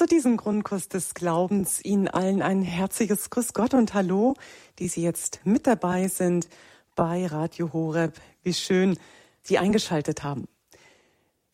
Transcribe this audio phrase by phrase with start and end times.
[0.00, 4.32] Zu diesem Grundkurs des Glaubens Ihnen allen ein herzliches Grüß Gott und Hallo,
[4.78, 6.48] die Sie jetzt mit dabei sind
[6.96, 8.18] bei Radio Horeb.
[8.42, 8.98] Wie schön
[9.42, 10.48] Sie eingeschaltet haben.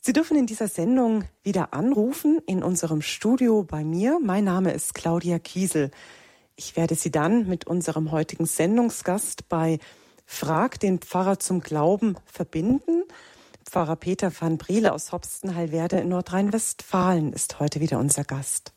[0.01, 4.21] Sie dürfen in dieser Sendung wieder anrufen in unserem Studio bei mir.
[4.23, 5.91] Mein Name ist Claudia Kiesel.
[6.55, 9.81] Ich werde Sie dann mit unserem heutigen Sendungsgast bei
[10.25, 13.03] Frag den Pfarrer zum Glauben verbinden.
[13.77, 18.73] Pfarrer Peter van Briele aus Hopstenheilwerde in Nordrhein-Westfalen ist heute wieder unser Gast.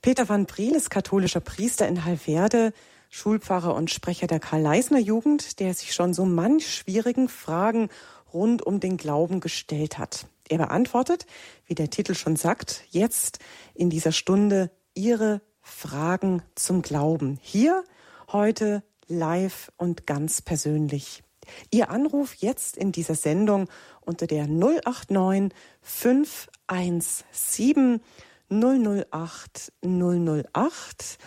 [0.00, 2.72] Peter van Briel ist katholischer Priester in Heilwerde,
[3.10, 7.90] Schulpfarrer und Sprecher der Karl-Leisner-Jugend, der sich schon so manch schwierigen Fragen
[8.32, 10.24] rund um den Glauben gestellt hat.
[10.48, 11.26] Er beantwortet,
[11.66, 13.40] wie der Titel schon sagt, jetzt
[13.74, 17.38] in dieser Stunde Ihre Fragen zum Glauben.
[17.42, 17.84] Hier
[18.32, 21.22] heute live und ganz persönlich.
[21.70, 23.68] Ihr Anruf jetzt in dieser Sendung
[24.10, 28.02] unter der 089 517
[28.50, 31.18] 008 008.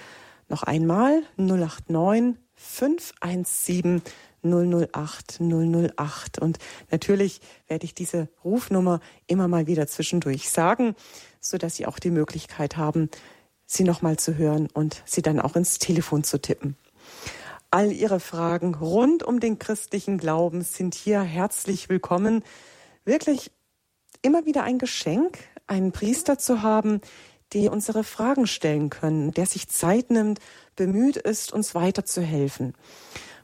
[0.50, 4.04] Noch einmal 089 517
[4.44, 6.40] 008 008.
[6.40, 6.60] Und
[6.91, 10.96] natürlich werde ich diese Rufnummer immer mal wieder zwischendurch sagen,
[11.40, 13.10] so dass Sie auch die Möglichkeit haben,
[13.66, 16.76] sie nochmal zu hören und sie dann auch ins Telefon zu tippen.
[17.72, 22.44] All Ihre Fragen rund um den christlichen Glauben sind hier herzlich willkommen.
[23.05, 23.51] Wirklich
[24.21, 27.01] immer wieder ein Geschenk, einen Priester zu haben,
[27.51, 30.40] die unsere Fragen stellen können, der sich Zeit nimmt,
[30.76, 32.73] bemüht ist, uns weiterzuhelfen.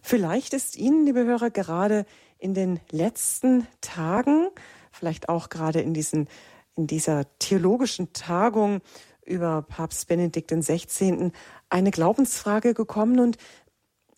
[0.02, 2.06] Vielleicht ist Ihnen, liebe Hörer, gerade
[2.38, 4.50] in den letzten Tagen,
[4.92, 6.28] vielleicht auch gerade in diesen,
[6.76, 8.82] in dieser theologischen Tagung
[9.26, 11.32] über Papst Benedikt XVI.
[11.70, 13.38] eine Glaubensfrage gekommen und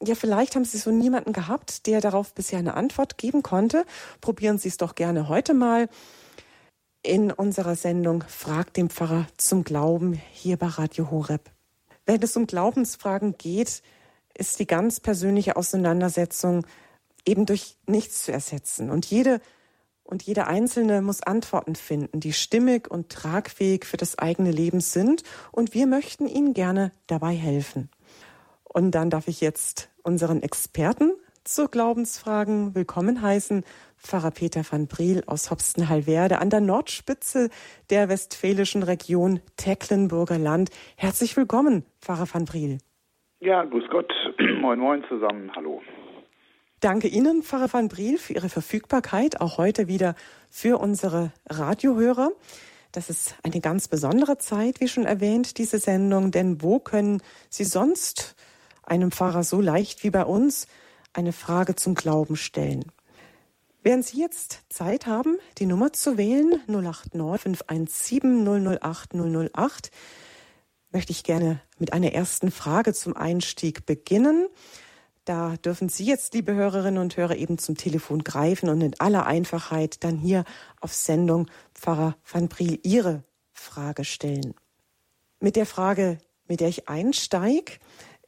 [0.04, 3.86] ja, vielleicht haben Sie so niemanden gehabt, der darauf bisher eine Antwort geben konnte.
[4.20, 5.90] Probieren Sie es doch gerne heute mal
[7.04, 11.50] in unserer Sendung Frag den Pfarrer zum Glauben hier bei Radio Horeb.
[12.06, 13.82] Wenn es um Glaubensfragen geht,
[14.38, 16.66] ist die ganz persönliche Auseinandersetzung
[17.26, 18.90] eben durch nichts zu ersetzen.
[18.90, 19.42] Und jede
[20.04, 25.24] und jeder Einzelne muss Antworten finden, die stimmig und tragfähig für das eigene Leben sind.
[25.52, 27.90] Und wir möchten Ihnen gerne dabei helfen.
[28.74, 31.12] Und dann darf ich jetzt unseren Experten
[31.44, 33.66] zu Glaubensfragen willkommen heißen.
[33.98, 37.50] Pfarrer Peter van Briel aus Hopstenheilwerde an der Nordspitze
[37.90, 40.70] der westfälischen Region Tecklenburger Land.
[40.96, 42.78] Herzlich willkommen, Pfarrer van Briel.
[43.42, 44.14] Ja, grüß Gott.
[44.62, 45.52] moin, moin zusammen.
[45.54, 45.82] Hallo.
[46.80, 50.16] Danke Ihnen, Pfarrer van Briel, für Ihre Verfügbarkeit, auch heute wieder
[50.50, 52.32] für unsere Radiohörer.
[52.94, 57.66] Das ist eine ganz besondere Zeit, wie schon erwähnt, diese Sendung, denn wo können Sie
[57.66, 58.36] sonst
[58.84, 60.68] einem Pfarrer so leicht wie bei uns
[61.14, 62.92] eine Frage zum Glauben stellen.
[63.84, 69.92] Während Sie jetzt Zeit haben, die Nummer zu wählen, 089 517 008 008,
[70.92, 74.48] möchte ich gerne mit einer ersten Frage zum Einstieg beginnen.
[75.26, 79.26] Da dürfen Sie jetzt, liebe Hörerinnen und Hörer, eben zum Telefon greifen und in aller
[79.26, 80.44] Einfachheit dann hier
[80.80, 84.54] auf Sendung Pfarrer van Briel Ihre Frage stellen.
[85.40, 87.74] Mit der Frage, mit der ich einsteige,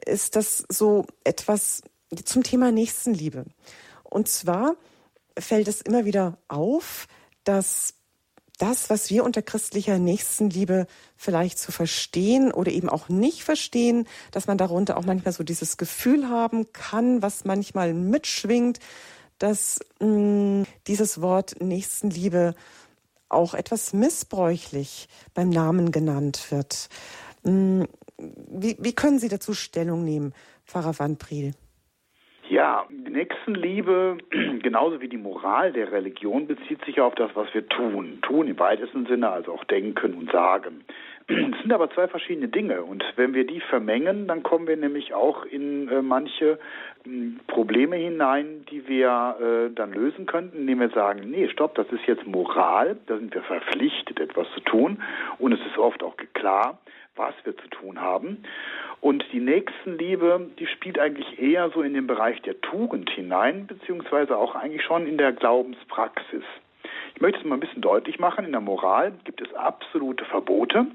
[0.06, 1.82] ist das so etwas
[2.26, 3.46] zum Thema Nächstenliebe.
[4.04, 4.76] Und zwar
[5.38, 7.08] fällt es immer wieder auf,
[7.44, 7.96] dass
[8.60, 10.86] das, was wir unter christlicher Nächstenliebe
[11.18, 15.78] vielleicht zu verstehen oder eben auch nicht verstehen, dass man darunter auch manchmal so dieses
[15.78, 18.80] Gefühl haben kann, was manchmal mitschwingt,
[19.40, 22.54] dass mh, mm, dieses Wort Nächstenliebe
[23.28, 26.90] auch etwas missbräuchlich beim Namen genannt wird.
[27.44, 27.84] Mm,
[28.18, 30.34] wie, wie können Sie dazu Stellung nehmen,
[30.66, 31.54] Pfarrer Van Priel?
[32.50, 34.18] Ja, Nächstenliebe,
[34.62, 38.20] genauso wie die Moral der Religion, bezieht sich auf das, was wir tun.
[38.22, 40.84] Tun im weitesten Sinne, also auch denken und sagen.
[41.28, 45.14] Es sind aber zwei verschiedene Dinge und wenn wir die vermengen, dann kommen wir nämlich
[45.14, 46.60] auch in äh, manche
[47.06, 47.10] äh,
[47.48, 52.06] Probleme hinein, die wir äh, dann lösen könnten, indem wir sagen, nee, stopp, das ist
[52.08, 55.02] jetzt Moral, da sind wir verpflichtet, etwas zu tun
[55.40, 56.80] und es ist oft auch klar,
[57.16, 58.44] was wir zu tun haben.
[59.02, 64.38] Und die Nächstenliebe, die spielt eigentlich eher so in den Bereich der Tugend hinein, beziehungsweise
[64.38, 66.44] auch eigentlich schon in der Glaubenspraxis.
[67.16, 68.46] Ich möchte es mal ein bisschen deutlich machen.
[68.46, 70.88] In der Moral gibt es absolute Verbote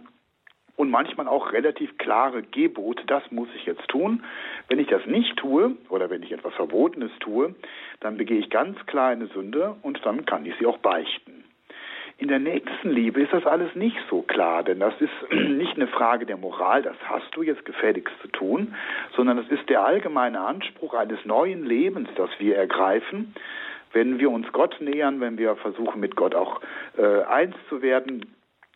[0.78, 4.22] und manchmal auch relativ klare Gebote, das muss ich jetzt tun.
[4.68, 7.54] Wenn ich das nicht tue oder wenn ich etwas Verbotenes tue,
[8.00, 11.37] dann begehe ich ganz klar eine Sünde und dann kann ich sie auch beichten.
[12.20, 16.26] In der Nächstenliebe ist das alles nicht so klar, denn das ist nicht eine Frage
[16.26, 18.74] der Moral, das hast du jetzt gefälligst zu tun,
[19.14, 23.34] sondern das ist der allgemeine Anspruch eines neuen Lebens, das wir ergreifen,
[23.92, 26.60] wenn wir uns Gott nähern, wenn wir versuchen, mit Gott auch
[26.96, 28.26] äh, eins zu werden,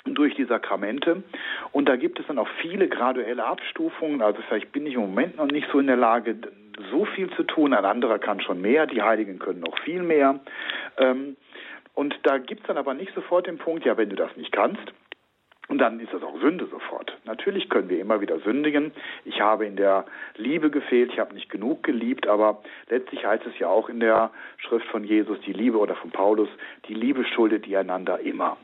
[0.05, 1.23] durch die Sakramente.
[1.71, 4.23] Und da gibt es dann auch viele graduelle Abstufungen.
[4.23, 6.37] Also vielleicht bin ich im Moment noch nicht so in der Lage,
[6.91, 7.73] so viel zu tun.
[7.73, 8.87] Ein anderer kann schon mehr.
[8.87, 10.41] Die Heiligen können noch viel mehr.
[10.99, 11.37] Ähm,
[11.94, 14.53] und da gibt es dann aber nicht sofort den Punkt, ja, wenn du das nicht
[14.53, 14.93] kannst,
[15.69, 17.17] und dann ist das auch Sünde sofort.
[17.25, 18.93] Natürlich können wir immer wieder sündigen.
[19.25, 20.05] Ich habe in der
[20.37, 24.33] Liebe gefehlt, ich habe nicht genug geliebt, aber letztlich heißt es ja auch in der
[24.59, 26.49] Schrift von Jesus, die Liebe oder von Paulus,
[26.89, 28.59] die Liebe schuldet ihr einander immer.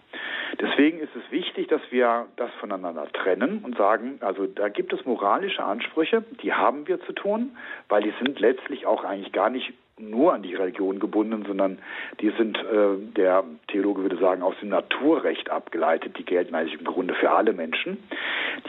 [0.61, 5.07] Deswegen ist es wichtig, dass wir das voneinander trennen und sagen, also da gibt es
[5.07, 7.57] moralische Ansprüche, die haben wir zu tun,
[7.89, 11.79] weil die sind letztlich auch eigentlich gar nicht nur an die Religion gebunden, sondern
[12.21, 16.19] die sind, äh, der Theologe würde sagen, aus dem Naturrecht abgeleitet.
[16.19, 17.99] Die gelten eigentlich im Grunde für alle Menschen.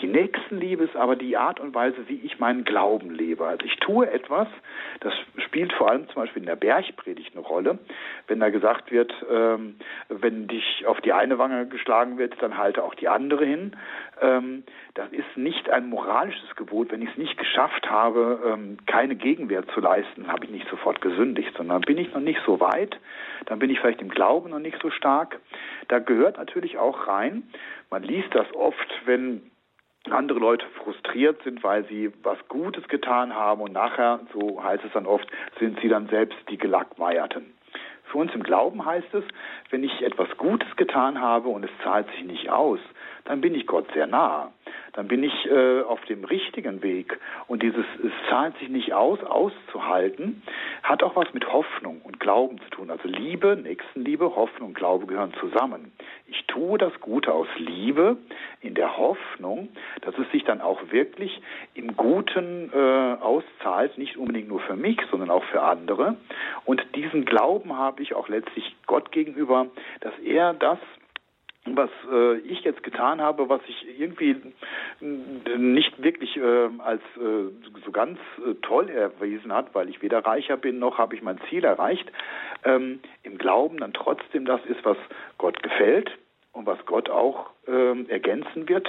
[0.02, 3.46] Die Nächstenliebe ist aber die Art und Weise, wie ich meinen Glauben lebe.
[3.46, 4.48] Also ich tue etwas,
[5.02, 7.80] das spielt vor allem zum Beispiel in der Bergpredigt eine Rolle.
[8.28, 9.76] Wenn da gesagt wird, ähm,
[10.10, 13.76] wenn dich auf die eine Wange geschlagen wird, dann halte auch die andere hin.
[14.22, 16.92] Ähm, das ist nicht ein moralisches Gebot.
[16.92, 21.02] Wenn ich es nicht geschafft habe, ähm, keine Gegenwehr zu leisten, habe ich nicht sofort
[21.02, 21.19] gesündigt,
[21.58, 22.98] sondern bin ich noch nicht so weit,
[23.46, 25.40] dann bin ich vielleicht im Glauben noch nicht so stark.
[25.88, 27.44] Da gehört natürlich auch rein,
[27.90, 29.42] man liest das oft, wenn
[30.10, 34.94] andere Leute frustriert sind, weil sie was Gutes getan haben und nachher, so heißt es
[34.94, 35.28] dann oft,
[35.60, 37.54] sind sie dann selbst die Gelackmeierten.
[38.06, 39.24] Für uns im Glauben heißt es,
[39.70, 42.80] wenn ich etwas Gutes getan habe und es zahlt sich nicht aus,
[43.30, 44.52] dann bin ich Gott sehr nah.
[44.94, 47.20] Dann bin ich äh, auf dem richtigen Weg.
[47.46, 50.42] Und dieses, es zahlt sich nicht aus, auszuhalten,
[50.82, 52.90] hat auch was mit Hoffnung und Glauben zu tun.
[52.90, 55.92] Also Liebe, Nächstenliebe, Hoffnung und Glaube gehören zusammen.
[56.26, 58.18] Ich tue das Gute aus Liebe
[58.62, 59.70] in der Hoffnung,
[60.02, 61.40] dass es sich dann auch wirklich
[61.76, 66.18] im Guten äh, auszahlt, nicht unbedingt nur für mich, sondern auch für andere.
[66.66, 69.68] Und diesen Glauben habe ich auch letztlich Gott gegenüber,
[70.02, 70.80] dass er das
[71.66, 74.36] was äh, ich jetzt getan habe, was sich irgendwie
[75.02, 77.52] nicht wirklich äh, als äh,
[77.86, 81.40] so ganz äh, toll erwiesen hat, weil ich weder reicher bin noch habe ich mein
[81.50, 82.10] Ziel erreicht,
[82.64, 84.98] ähm, im Glauben dann trotzdem das ist, was
[85.38, 86.12] Gott gefällt
[86.54, 88.88] und was Gott auch ähm, ergänzen wird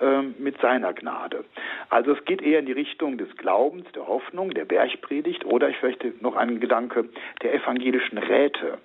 [0.00, 1.44] ähm, mit seiner Gnade.
[1.88, 5.82] Also es geht eher in die Richtung des Glaubens, der Hoffnung, der Bergpredigt oder ich
[5.82, 7.08] möchte noch einen Gedanke
[7.42, 8.78] der evangelischen Räte.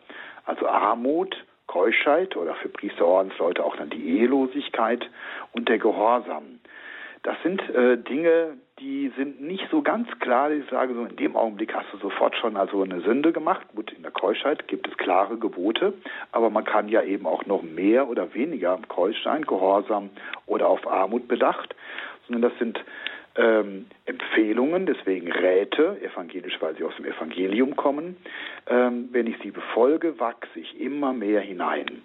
[0.45, 1.35] Also Armut,
[1.67, 5.07] Keuschheit oder für Priesterordensleute auch dann die Ehelosigkeit
[5.51, 6.59] und der Gehorsam.
[7.23, 10.51] Das sind äh, Dinge, die sind nicht so ganz klar.
[10.51, 13.67] Ich sage so, in dem Augenblick hast du sofort schon also eine Sünde gemacht.
[13.75, 15.93] Gut, in der Keuschheit gibt es klare Gebote,
[16.31, 20.09] aber man kann ja eben auch noch mehr oder weniger keusch sein, Gehorsam
[20.45, 21.75] oder auf Armut bedacht.
[22.27, 22.79] Sondern das sind
[23.37, 28.17] ähm, Empfehlungen, deswegen Räte, evangelisch, weil sie aus dem Evangelium kommen.
[28.67, 32.01] Ähm, wenn ich sie befolge, wachse ich immer mehr hinein.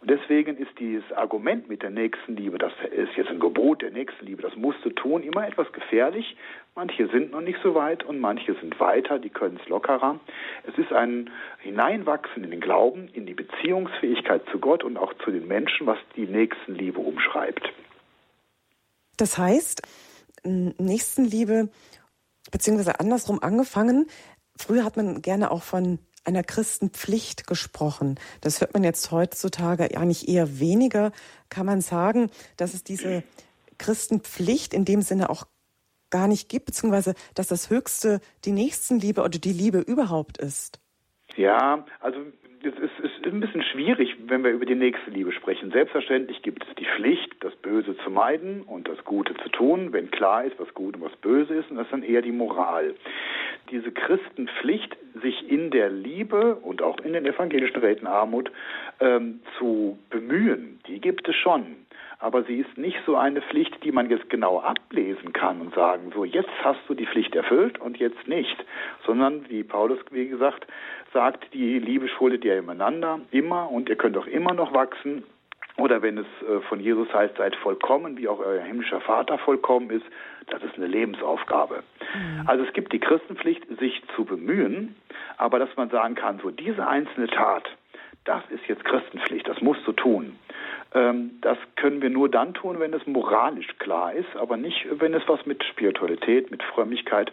[0.00, 4.40] Und deswegen ist dieses Argument mit der Nächstenliebe, das ist jetzt ein Gebot der Nächstenliebe,
[4.40, 6.36] das musst du tun, immer etwas gefährlich.
[6.74, 10.18] Manche sind noch nicht so weit und manche sind weiter, die können es lockerer.
[10.66, 11.28] Es ist ein
[11.58, 15.98] Hineinwachsen in den Glauben, in die Beziehungsfähigkeit zu Gott und auch zu den Menschen, was
[16.16, 17.70] die Nächstenliebe umschreibt.
[19.18, 19.82] Das heißt,
[20.44, 21.68] Nächstenliebe,
[22.50, 24.06] beziehungsweise andersrum angefangen.
[24.56, 28.18] Früher hat man gerne auch von einer Christenpflicht gesprochen.
[28.40, 31.12] Das hört man jetzt heutzutage eigentlich eher weniger.
[31.48, 33.24] Kann man sagen, dass es diese
[33.78, 35.46] Christenpflicht in dem Sinne auch
[36.10, 40.80] gar nicht gibt, beziehungsweise dass das Höchste die Nächstenliebe oder die Liebe überhaupt ist?
[41.36, 42.18] Ja, also
[43.30, 45.70] ist, ein bisschen schwierig, wenn wir über die nächste Liebe sprechen.
[45.70, 50.10] Selbstverständlich gibt es die Pflicht, das Böse zu meiden und das Gute zu tun, wenn
[50.10, 52.94] klar ist, was gut und was böse ist, und das ist dann eher die Moral.
[53.70, 58.50] Diese Christenpflicht, sich in der Liebe und auch in den evangelischen Räten Armut
[59.00, 61.76] ähm, zu bemühen, die gibt es schon
[62.20, 66.12] aber sie ist nicht so eine Pflicht, die man jetzt genau ablesen kann und sagen,
[66.14, 68.64] so jetzt hast du die Pflicht erfüllt und jetzt nicht,
[69.06, 70.66] sondern wie Paulus, wie gesagt,
[71.14, 75.24] sagt, die Liebe schuldet ihr ineinander immer und ihr könnt auch immer noch wachsen.
[75.76, 79.88] Oder wenn es äh, von Jesus heißt, seid vollkommen, wie auch euer himmlischer Vater vollkommen
[79.88, 80.04] ist,
[80.48, 81.82] das ist eine Lebensaufgabe.
[82.14, 82.46] Mhm.
[82.46, 84.94] Also es gibt die Christenpflicht, sich zu bemühen,
[85.38, 87.64] aber dass man sagen kann, so diese einzelne Tat,
[88.24, 90.38] das ist jetzt Christenpflicht, das musst du tun.
[90.94, 95.14] Ähm, das können wir nur dann tun, wenn es moralisch klar ist, aber nicht, wenn
[95.14, 97.32] es was mit Spiritualität, mit Frömmigkeit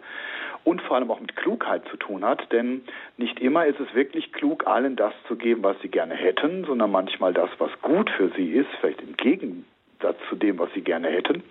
[0.64, 2.50] und vor allem auch mit Klugheit zu tun hat.
[2.52, 2.82] Denn
[3.16, 6.90] nicht immer ist es wirklich klug, allen das zu geben, was sie gerne hätten, sondern
[6.90, 11.08] manchmal das, was gut für sie ist, vielleicht im Gegensatz zu dem, was sie gerne
[11.08, 11.42] hätten.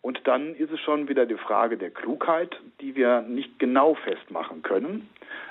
[0.00, 4.62] Und dann ist es schon wieder die Frage der Klugheit, die wir nicht genau festmachen
[4.62, 5.08] können,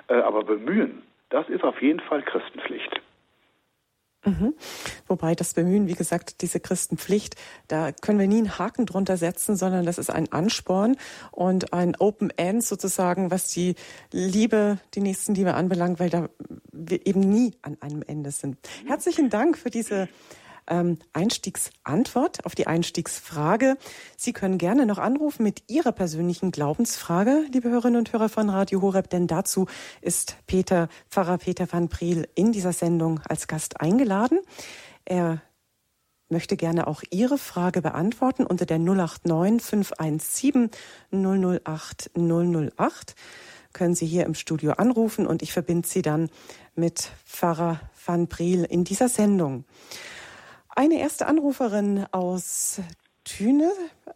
[0.08, 1.04] äh, aber bemühen.
[1.30, 3.02] Das ist auf jeden Fall Christenpflicht.
[4.26, 4.54] Mhm.
[5.08, 7.36] Wobei das Bemühen, wie gesagt, diese Christenpflicht,
[7.68, 10.98] da können wir nie einen Haken drunter setzen, sondern das ist ein Ansporn
[11.32, 13.76] und ein Open End sozusagen, was die
[14.12, 16.30] Liebe, die Nächstenliebe anbelangt, weil da
[16.72, 18.58] wir eben nie an einem Ende sind.
[18.86, 20.10] Herzlichen Dank für diese
[20.68, 23.78] ähm, Einstiegsantwort auf die Einstiegsfrage.
[24.16, 28.82] Sie können gerne noch anrufen mit Ihrer persönlichen Glaubensfrage, liebe Hörerinnen und Hörer von Radio
[28.82, 29.68] Horeb, denn dazu
[30.02, 34.40] ist Peter, Pfarrer Peter van Priel in dieser Sendung als Gast eingeladen.
[35.06, 35.42] Er
[36.30, 40.70] möchte gerne auch Ihre Frage beantworten unter der 089 517
[41.12, 43.16] 008 008
[43.78, 46.30] können Sie hier im Studio anrufen und ich verbinde Sie dann
[46.76, 49.66] mit Pfarrer van Priel in dieser Sendung.
[50.80, 52.80] Eine erste Anruferin aus
[53.24, 53.72] Thüne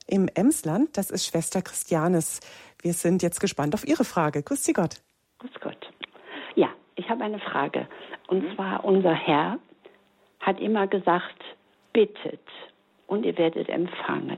[0.06, 2.40] im Emsland, das ist Schwester Christianes.
[2.84, 4.44] Wir sind jetzt gespannt auf Ihre Frage.
[4.44, 5.02] Grüß Sie Gott.
[5.40, 5.92] Grüß Gott.
[6.54, 7.88] Ja, ich habe eine Frage.
[8.28, 8.56] Und mhm.
[8.56, 9.58] zwar, unser Herr
[10.40, 11.44] hat immer gesagt,
[11.94, 12.48] bittet
[13.08, 14.38] und ihr werdet empfangen.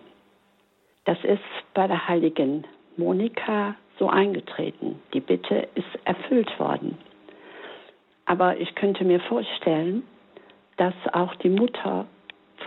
[1.03, 2.65] Das ist bei der heiligen
[2.96, 4.98] Monika so eingetreten.
[5.13, 6.98] Die Bitte ist erfüllt worden.
[8.24, 10.03] Aber ich könnte mir vorstellen,
[10.77, 12.08] dass auch die Mutter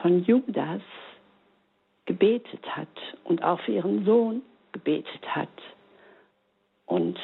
[0.02, 0.82] von Judas
[2.06, 2.88] gebetet hat
[3.24, 5.48] und auch für ihren Sohn gebetet hat.
[6.86, 7.18] Und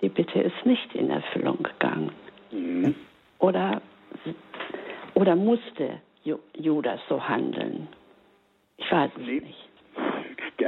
[0.00, 2.12] die Bitte ist nicht in Erfüllung gegangen.
[2.50, 2.94] Mhm.
[3.38, 3.82] Oder,
[5.14, 6.00] oder musste
[6.56, 7.88] Judas so handeln?
[8.78, 9.40] Ich weiß es nee.
[9.40, 9.68] nicht.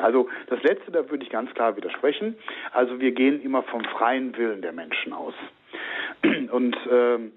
[0.03, 2.37] Also das Letzte, da würde ich ganz klar widersprechen.
[2.73, 5.35] Also wir gehen immer vom freien Willen der Menschen aus.
[6.51, 7.33] Und ähm,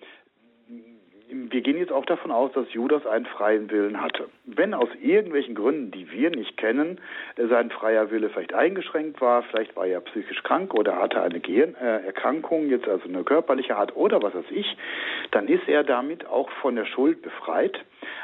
[1.29, 4.29] wir gehen jetzt auch davon aus, dass Judas einen freien Willen hatte.
[4.46, 7.00] Wenn aus irgendwelchen Gründen, die wir nicht kennen,
[7.38, 12.69] sein freier Wille vielleicht eingeschränkt war, vielleicht war er psychisch krank oder hatte eine Gehirnerkrankung,
[12.69, 14.77] jetzt also eine körperliche Art oder was weiß ich,
[15.31, 17.77] dann ist er damit auch von der Schuld befreit.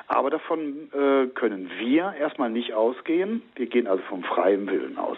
[0.08, 3.42] Aber davon äh, können wir erstmal nicht ausgehen.
[3.56, 5.18] Wir gehen also vom freien Willen aus.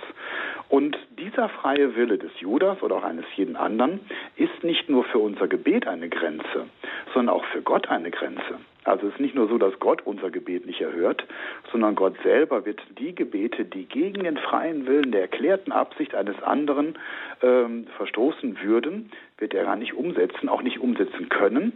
[0.70, 4.00] Und dieser freie Wille des Judas oder auch eines jeden anderen
[4.36, 6.68] ist nicht nur für unser Gebet eine Grenze,
[7.14, 8.60] sondern auch für Gott eine Grenze.
[8.86, 11.26] Also es ist nicht nur so, dass Gott unser Gebet nicht erhört,
[11.72, 16.42] sondern Gott selber wird die Gebete, die gegen den freien Willen der erklärten Absicht eines
[16.44, 16.98] anderen
[17.42, 21.74] ähm, verstoßen würden, wird er gar nicht umsetzen, auch nicht umsetzen können,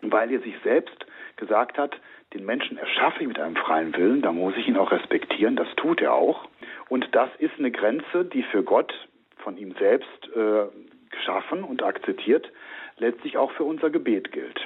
[0.00, 1.06] weil er sich selbst
[1.36, 1.96] gesagt hat,
[2.34, 5.68] den Menschen erschaffe ich mit einem freien Willen, da muss ich ihn auch respektieren, das
[5.76, 6.46] tut er auch.
[6.88, 8.92] Und das ist eine Grenze, die für Gott
[9.38, 10.66] von ihm selbst äh,
[11.10, 12.50] geschaffen und akzeptiert,
[13.00, 14.60] letztlich auch für unser Gebet gilt.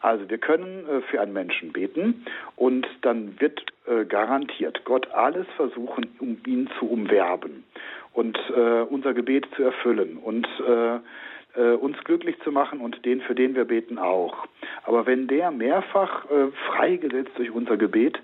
[0.00, 2.24] Also wir können äh, für einen Menschen beten
[2.56, 7.64] und dann wird äh, garantiert Gott alles versuchen, um ihn zu umwerben
[8.12, 10.98] und äh, unser Gebet zu erfüllen und äh,
[11.58, 14.46] äh, uns glücklich zu machen und den, für den wir beten, auch.
[14.84, 18.18] Aber wenn der mehrfach äh, freigesetzt durch unser Gebet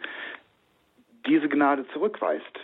[1.26, 2.60] diese Gnade zurückweist,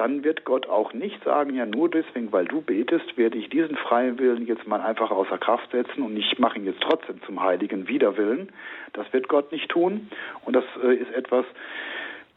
[0.00, 3.76] dann wird Gott auch nicht sagen, ja nur deswegen, weil du betest, werde ich diesen
[3.76, 7.42] freien Willen jetzt mal einfach außer Kraft setzen und ich mache ihn jetzt trotzdem zum
[7.42, 8.48] heiligen Widerwillen.
[8.94, 10.08] Das wird Gott nicht tun
[10.46, 11.44] und das äh, ist etwas,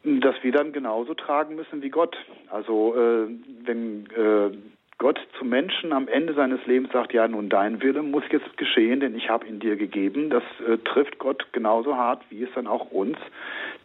[0.04, 2.18] das wir dann genauso tragen müssen wie Gott.
[2.50, 3.28] Also äh,
[3.64, 4.52] wenn äh,
[5.00, 9.00] Gott zum Menschen am Ende seines Lebens sagt, ja, nun dein Wille muss jetzt geschehen,
[9.00, 10.30] denn ich habe ihn dir gegeben.
[10.30, 13.18] Das äh, trifft Gott genauso hart, wie es dann auch uns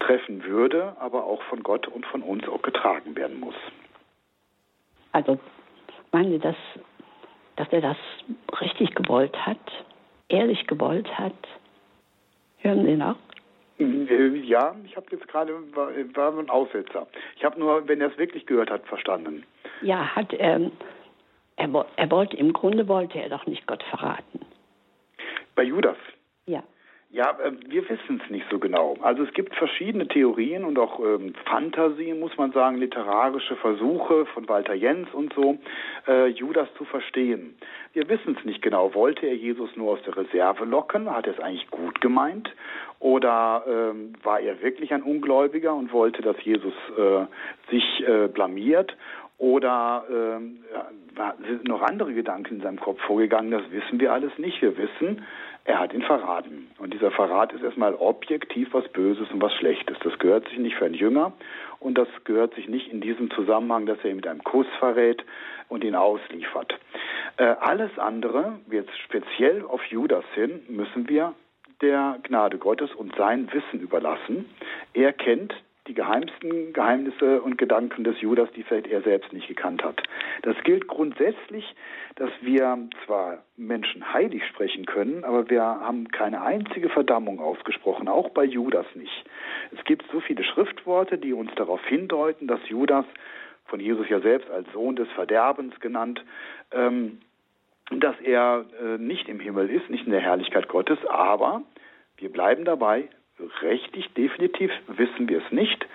[0.01, 3.55] treffen würde, aber auch von Gott und von uns auch getragen werden muss.
[5.13, 5.39] Also
[6.13, 6.57] meinen Sie, dass,
[7.57, 7.97] dass er das
[8.61, 9.59] richtig gewollt hat,
[10.29, 11.33] ehrlich gewollt hat?
[12.59, 13.17] Hören Sie noch?
[13.79, 17.07] Äh, ja, ich habe jetzt gerade, war, war ein Aussetzer.
[17.37, 19.45] Ich habe nur, wenn er es wirklich gehört hat, verstanden.
[19.83, 20.73] Ja, hat ähm,
[21.59, 24.41] er, er wollte, im Grunde wollte er doch nicht Gott verraten.
[25.55, 25.97] Bei Judas?
[26.47, 26.63] Ja.
[27.11, 28.97] Ja, äh, wir wissen es nicht so genau.
[29.01, 34.47] Also es gibt verschiedene Theorien und auch ähm, Fantasien, muss man sagen, literarische Versuche von
[34.47, 35.57] Walter Jens und so,
[36.07, 37.57] äh, Judas zu verstehen.
[37.95, 38.95] Wir wissen es nicht genau.
[38.95, 41.11] Wollte er Jesus nur aus der Reserve locken?
[41.11, 42.55] Hat er es eigentlich gut gemeint?
[43.01, 47.25] Oder ähm, war er wirklich ein Ungläubiger und wollte, dass Jesus äh,
[47.71, 48.95] sich äh, blamiert?
[49.39, 50.59] Oder ähm,
[51.47, 53.53] sind noch andere Gedanken in seinem Kopf vorgegangen?
[53.53, 54.61] Das wissen wir alles nicht.
[54.61, 55.25] Wir wissen,
[55.65, 56.71] er hat ihn verraten.
[56.79, 59.97] Und dieser Verrat ist erstmal objektiv was Böses und was Schlechtes.
[60.03, 61.33] Das gehört sich nicht für einen Jünger
[61.79, 65.25] und das gehört sich nicht in diesem Zusammenhang, dass er ihn mit einem Kuss verrät
[65.69, 66.75] und ihn ausliefert.
[67.37, 71.35] Äh, alles andere, jetzt speziell auf Judas hin, müssen wir
[71.81, 74.47] der Gnade Gottes und sein Wissen überlassen.
[74.95, 75.55] Er kennt
[75.89, 80.03] die geheimsten Geheimnisse und Gedanken des Judas, die vielleicht er selbst nicht gekannt hat.
[80.43, 81.75] Das gilt grundsätzlich,
[82.17, 88.29] dass wir zwar Menschen heilig sprechen können, aber wir haben keine einzige Verdammung ausgesprochen, auch
[88.31, 89.25] bei Judas nicht.
[89.77, 93.07] Es gibt so viele Schriftworte, die uns darauf hindeuten, dass Judas,
[93.65, 96.25] von Jesus ja selbst als Sohn des Verderbens genannt,
[96.73, 97.21] ähm,
[97.91, 101.63] dass er äh, nicht im Himmel ist, nicht in der Herrlichkeit Gottes, aber
[102.17, 103.09] wir bleiben dabei,
[103.63, 105.87] richtig definitiv wissen wir es nicht,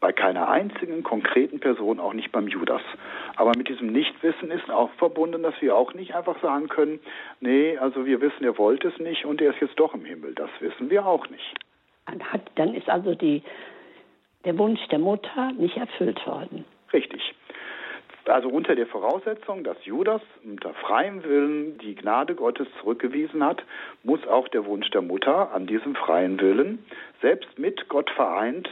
[0.00, 2.80] bei keiner einzigen konkreten Person, auch nicht beim Judas.
[3.36, 7.00] Aber mit diesem Nichtwissen ist auch verbunden, dass wir auch nicht einfach sagen können,
[7.40, 10.34] nee, also wir wissen, er wollte es nicht und er ist jetzt doch im Himmel.
[10.34, 11.54] Das wissen wir auch nicht.
[12.54, 13.42] Dann ist also die,
[14.46, 16.64] der Wunsch der Mutter nicht erfüllt worden.
[16.92, 17.34] Richtig.
[18.26, 23.62] Also unter der Voraussetzung, dass Judas unter freiem Willen die Gnade Gottes zurückgewiesen hat,
[24.02, 26.84] muss auch der Wunsch der Mutter an diesem freien Willen,
[27.22, 28.68] selbst mit Gott vereint,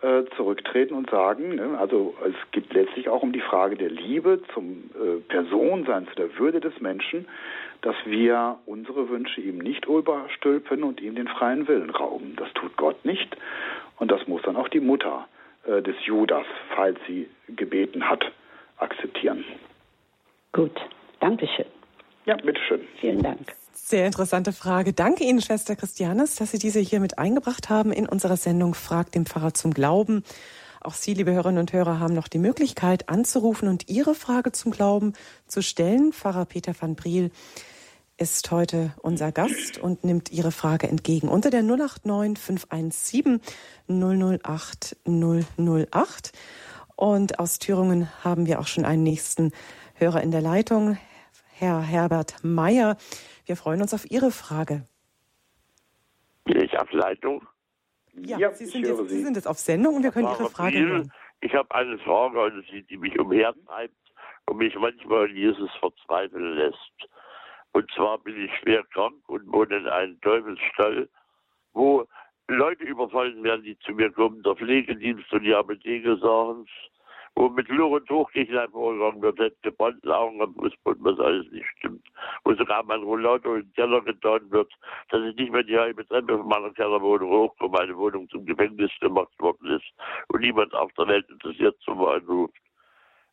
[0.00, 4.40] äh, zurücktreten und sagen, ne, also es geht letztlich auch um die Frage der Liebe
[4.54, 7.26] zum äh, Personsein, zu der Würde des Menschen,
[7.82, 12.34] dass wir unsere Wünsche ihm nicht überstülpen und ihm den freien Willen rauben.
[12.36, 13.36] Das tut Gott nicht
[13.98, 15.26] und das muss dann auch die Mutter
[15.66, 18.30] äh, des Judas, falls sie gebeten hat,
[18.78, 19.44] akzeptieren.
[20.52, 20.76] Gut,
[21.20, 21.66] Dankeschön.
[22.24, 22.80] Ja, bitteschön.
[23.00, 23.54] Vielen Dank.
[23.72, 24.92] Sehr interessante Frage.
[24.92, 29.14] Danke Ihnen, Schwester Christianes, dass Sie diese hier mit eingebracht haben in unserer Sendung Fragt
[29.14, 30.24] den Pfarrer zum Glauben.
[30.80, 34.72] Auch Sie, liebe Hörerinnen und Hörer, haben noch die Möglichkeit anzurufen und Ihre Frage zum
[34.72, 35.14] Glauben
[35.46, 36.12] zu stellen.
[36.12, 37.30] Pfarrer Peter van Briel
[38.18, 43.40] ist heute unser Gast und nimmt Ihre Frage entgegen unter der 089 517
[43.88, 46.32] 008 008.
[46.98, 49.52] Und aus Thüringen haben wir auch schon einen nächsten
[49.94, 50.98] Hörer in der Leitung,
[51.56, 52.96] Herr Herbert Meyer.
[53.46, 54.82] Wir freuen uns auf Ihre Frage.
[56.42, 57.46] Bin ich auf Leitung?
[58.14, 59.22] Ja, ja Sie, sind jetzt, Sie.
[59.22, 61.12] sind jetzt auf Sendung und wir können Ihre Frage hören.
[61.40, 63.94] Ich habe eine Frage, die mich umhertreibt
[64.46, 67.08] und mich manchmal in Jesus verzweifeln lässt.
[67.74, 71.08] Und zwar bin ich schwer krank und wohne in einem Teufelsstall,
[71.74, 72.08] wo
[72.48, 76.66] Leute überfallen werden, die zu mir kommen, der Pflegedienst und die Apotheke sagen
[77.38, 81.68] wo mit Lur und Hochkirchlein vorgegangen wird, hätte gebrannt, Laugen am Fußboden, was alles nicht
[81.78, 82.04] stimmt.
[82.42, 84.72] Wo sogar mein Rollator in den Keller getan wird,
[85.10, 88.90] dass ich nicht mehr die halbe Treppe von meiner Kellerwohnung hochkomme, meine Wohnung zum Gefängnis
[89.00, 89.86] gemacht worden ist
[90.32, 92.50] und niemand auf der Welt interessiert zum Anruf.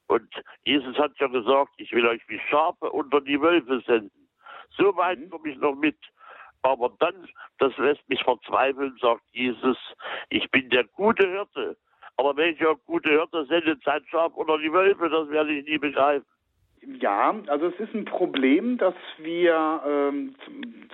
[0.06, 0.30] Und
[0.66, 4.30] Jesus hat ja gesagt, ich will euch wie Schafe unter die Wölfe senden.
[4.78, 5.32] So weit mhm.
[5.32, 5.98] komme ich noch mit.
[6.66, 7.28] Aber dann,
[7.60, 9.78] das lässt mich verzweifeln, sagt Jesus,
[10.30, 11.78] ich bin der gute Hirte.
[12.18, 16.26] Aber welcher gute Hirte sendet sein Schaf unter die Wölfe, das werde ich nie begreifen.
[17.00, 20.36] Ja, also es ist ein Problem, das wir ähm,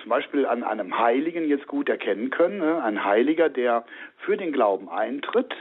[0.01, 2.59] zum Beispiel an einem Heiligen jetzt gut erkennen können.
[2.59, 2.81] Ne?
[2.81, 3.83] Ein Heiliger, der
[4.17, 5.53] für den Glauben eintritt,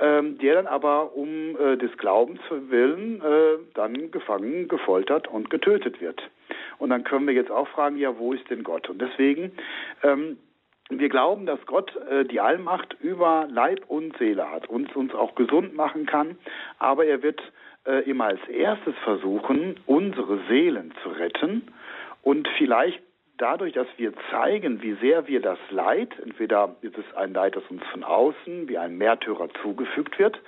[0.00, 6.00] ähm, der dann aber um äh, des Glaubens willen äh, dann gefangen, gefoltert und getötet
[6.00, 6.22] wird.
[6.78, 8.88] Und dann können wir jetzt auch fragen, ja, wo ist denn Gott?
[8.88, 9.52] Und deswegen,
[10.02, 10.38] ähm,
[10.90, 15.34] wir glauben, dass Gott äh, die Allmacht über Leib und Seele hat und uns auch
[15.34, 16.38] gesund machen kann,
[16.78, 17.40] aber er wird
[17.86, 21.62] äh, immer als erstes versuchen, unsere Seelen zu retten
[22.22, 23.00] und vielleicht
[23.38, 27.64] dadurch, dass wir zeigen, wie sehr wir das Leid, entweder ist es ein Leid, das
[27.70, 30.38] uns von außen wie ein Märtyrer zugefügt wird,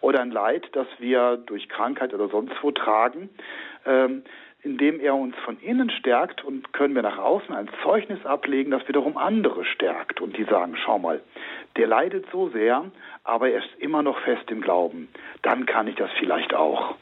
[0.00, 3.28] oder ein Leid, das wir durch Krankheit oder sonst wo tragen,
[3.84, 4.22] ähm,
[4.62, 8.86] indem er uns von innen stärkt und können wir nach außen ein Zeugnis ablegen, das
[8.88, 11.20] wiederum andere stärkt und die sagen, schau mal,
[11.76, 12.84] der leidet so sehr,
[13.22, 15.08] aber er ist immer noch fest im Glauben.
[15.42, 16.96] Dann kann ich das vielleicht auch.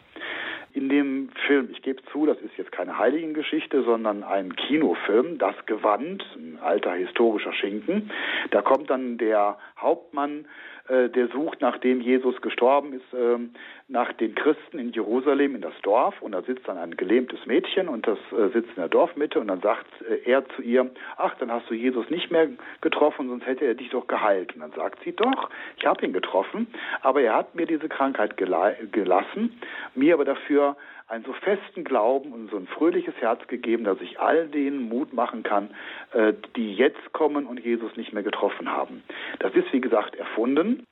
[0.74, 5.54] In dem Film, ich gebe zu, das ist jetzt keine Heiligengeschichte, sondern ein Kinofilm, Das
[5.66, 8.10] Gewand, ein alter historischer Schinken.
[8.50, 10.46] Da kommt dann der Hauptmann
[10.88, 13.54] der sucht, nachdem Jesus gestorben ist, ähm,
[13.88, 17.88] nach den Christen in Jerusalem in das Dorf und da sitzt dann ein gelähmtes Mädchen
[17.88, 21.34] und das äh, sitzt in der Dorfmitte und dann sagt äh, er zu ihr, ach,
[21.38, 22.48] dann hast du Jesus nicht mehr
[22.82, 24.54] getroffen, sonst hätte er dich doch geheilt.
[24.54, 26.66] Und dann sagt sie, doch, ich habe ihn getroffen,
[27.00, 29.58] aber er hat mir diese Krankheit gelassen,
[29.94, 34.18] mir aber dafür einen so festen Glauben und so ein fröhliches Herz gegeben, dass ich
[34.18, 35.70] all denen Mut machen kann,
[36.12, 39.02] äh, die jetzt kommen und Jesus nicht mehr getroffen haben.
[39.38, 40.84] Das ist, wie gesagt, erfunden,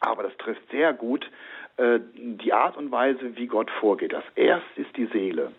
[0.00, 1.30] aber das trifft sehr gut
[1.76, 4.12] äh, die Art und Weise, wie Gott vorgeht.
[4.12, 5.52] Das erste ist die Seele.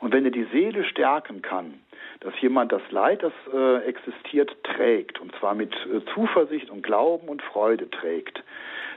[0.00, 1.80] Und wenn er die Seele stärken kann,
[2.20, 5.74] dass jemand das Leid, das äh, existiert, trägt, und zwar mit
[6.14, 8.42] Zuversicht und Glauben und Freude trägt,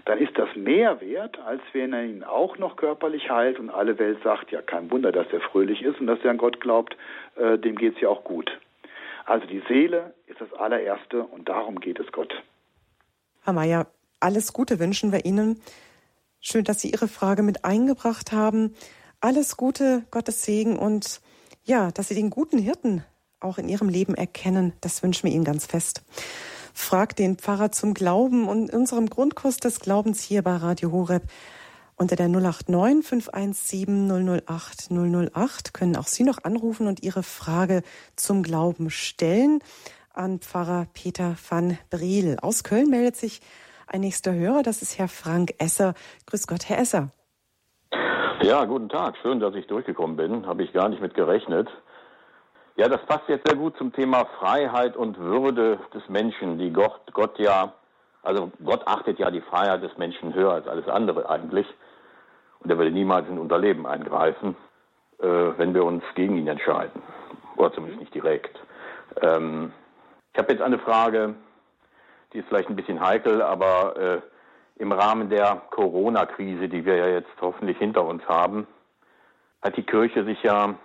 [0.07, 3.99] dann ist das mehr wert, als wenn er ihn auch noch körperlich heilt und alle
[3.99, 6.95] Welt sagt, ja, kein Wunder, dass er fröhlich ist und dass er an Gott glaubt,
[7.35, 8.49] äh, dem geht es ja auch gut.
[9.25, 12.33] Also die Seele ist das allererste und darum geht es Gott.
[13.43, 13.87] Herr Mayer,
[14.21, 15.61] alles Gute wünschen wir Ihnen.
[16.39, 18.75] Schön, dass Sie Ihre Frage mit eingebracht haben.
[19.19, 21.19] Alles Gute, Gottes Segen und
[21.65, 23.03] ja, dass Sie den guten Hirten
[23.41, 26.03] auch in Ihrem Leben erkennen, das wünschen wir Ihnen ganz fest.
[26.77, 31.23] Frag den Pfarrer zum Glauben und unserem Grundkurs des Glaubens hier bei Radio Horeb.
[31.97, 37.81] Unter der 089 517 008 008 können auch Sie noch anrufen und Ihre Frage
[38.15, 39.59] zum Glauben stellen
[40.13, 42.37] an Pfarrer Peter van Briel.
[42.41, 43.41] Aus Köln meldet sich
[43.87, 45.93] ein nächster Hörer, das ist Herr Frank Esser.
[46.27, 47.09] Grüß Gott, Herr Esser.
[48.43, 49.15] Ja, guten Tag.
[49.23, 50.45] Schön, dass ich durchgekommen bin.
[50.45, 51.69] Habe ich gar nicht mit gerechnet.
[52.77, 57.11] Ja, das passt jetzt sehr gut zum Thema Freiheit und Würde des Menschen, die Gott,
[57.11, 57.73] Gott ja,
[58.21, 61.65] also Gott achtet ja die Freiheit des Menschen höher als alles andere eigentlich.
[62.59, 64.55] Und er würde niemals in unser Leben eingreifen,
[65.17, 65.25] äh,
[65.57, 67.01] wenn wir uns gegen ihn entscheiden.
[67.55, 68.59] Oder zumindest nicht direkt.
[69.23, 69.73] Ähm,
[70.33, 71.33] ich habe jetzt eine Frage,
[72.31, 74.21] die ist vielleicht ein bisschen heikel, aber äh,
[74.75, 78.67] im Rahmen der Corona-Krise, die wir ja jetzt hoffentlich hinter uns haben,
[79.63, 80.75] hat die Kirche sich ja,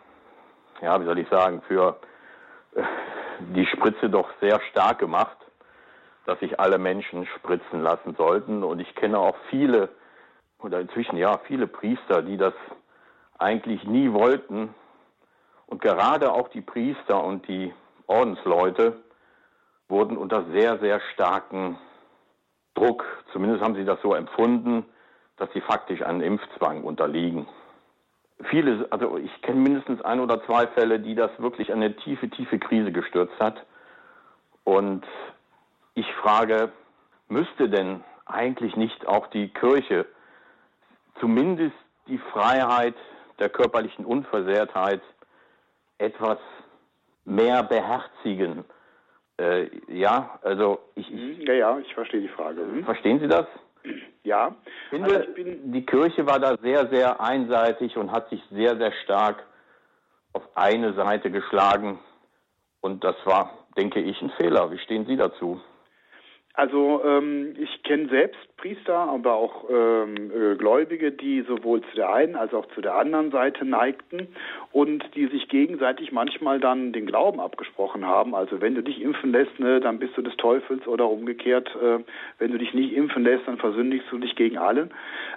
[0.81, 1.99] ja, wie soll ich sagen, für
[2.75, 2.83] äh,
[3.55, 5.37] die Spritze doch sehr stark gemacht,
[6.27, 8.63] dass sich alle Menschen spritzen lassen sollten.
[8.63, 9.89] Und ich kenne auch viele,
[10.61, 12.55] oder inzwischen ja, viele Priester, die das
[13.39, 14.75] eigentlich nie wollten.
[15.67, 17.75] Und gerade auch die Priester und die
[18.07, 19.03] Ordensleute
[19.89, 21.79] wurden unter sehr, sehr starken
[22.75, 24.87] Druck, zumindest haben sie das so empfunden,
[25.37, 27.47] dass sie faktisch einen Impfzwang unterliegen.
[28.51, 32.59] Viele, also ich kenne mindestens ein oder zwei Fälle, die das wirklich eine tiefe, tiefe
[32.59, 33.65] Krise gestürzt hat.
[34.65, 35.05] Und
[35.95, 36.73] ich frage,
[37.29, 40.07] müsste denn eigentlich nicht auch die Kirche
[41.21, 41.77] zumindest
[42.09, 42.95] die Freiheit
[43.39, 45.03] der körperlichen Unversehrtheit
[45.99, 46.39] etwas
[47.25, 48.65] mehr beherzigen?
[49.39, 51.39] Äh, ja, also ich, ich.
[51.39, 52.61] Mhm, ja, ja, ich verstehe die Frage.
[52.61, 52.85] Hm?
[52.85, 53.47] Verstehen Sie das?
[54.25, 54.55] Ja.
[54.91, 58.93] Finde, also bin, die Kirche war da sehr, sehr einseitig und hat sich sehr, sehr
[59.05, 59.45] stark
[60.33, 61.99] auf eine Seite geschlagen.
[62.81, 64.71] Und das war, denke ich, ein Fehler.
[64.71, 65.61] Wie stehen Sie dazu?
[66.55, 72.13] Also ähm, ich kenne selbst Priester, aber auch ähm, äh, Gläubige, die sowohl zu der
[72.13, 74.29] einen als auch zu der anderen Seite neigten
[74.71, 78.35] und die sich gegenseitig manchmal dann den Glauben abgesprochen haben.
[78.35, 82.01] Also wenn du dich impfen lässt, ne, dann bist du des Teufels oder umgekehrt, äh,
[82.39, 84.91] wenn du dich nicht impfen lässt, dann versündigst du dich gegen alle.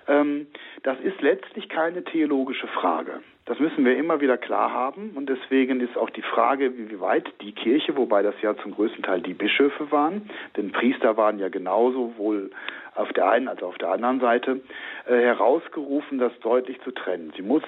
[0.10, 0.48] Ähm,
[0.84, 3.22] das ist letztlich keine theologische Frage.
[3.46, 7.32] Das müssen wir immer wieder klar haben und deswegen ist auch die Frage, wie weit
[7.42, 10.28] die Kirche, wobei das ja zum größten Teil die Bischöfe waren,
[10.58, 12.50] denn Priester waren ja genauso wohl
[12.96, 14.62] auf der einen als auf der anderen Seite,
[15.06, 17.34] äh, herausgerufen, das deutlich zu trennen.
[17.36, 17.62] Sie muss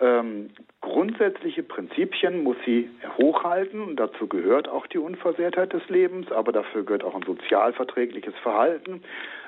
[0.00, 6.52] ähm, grundsätzliche Prinzipien muss sie hochhalten und dazu gehört auch die Unversehrtheit des Lebens, aber
[6.52, 9.02] dafür gehört auch ein sozialverträgliches Verhalten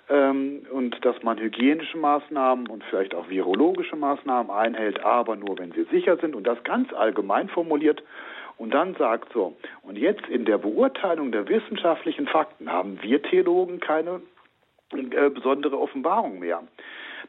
[0.08, 5.72] ähm, und dass man hygienische Maßnahmen und vielleicht auch virologische Maßnahmen einhält, aber nur wenn
[5.72, 8.02] sie sicher sind und das ganz allgemein formuliert
[8.58, 13.80] und dann sagt so, und jetzt in der Beurteilung der wissenschaftlichen Fakten haben wir Theologen
[13.80, 14.22] keine
[14.92, 16.62] äh, besondere Offenbarung mehr.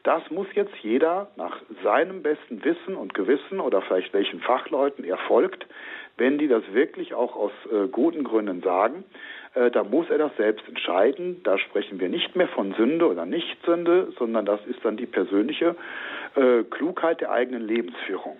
[0.04, 5.18] Das muss jetzt jeder nach seinem besten Wissen und Gewissen oder vielleicht welchen Fachleuten er
[5.18, 5.66] folgt,
[6.16, 9.04] wenn die das wirklich auch aus äh, guten Gründen sagen,
[9.58, 11.42] äh, da muss er das selbst entscheiden.
[11.42, 15.74] Da sprechen wir nicht mehr von Sünde oder Nichtsünde, sondern das ist dann die persönliche
[16.36, 18.36] äh, Klugheit der eigenen Lebensführung.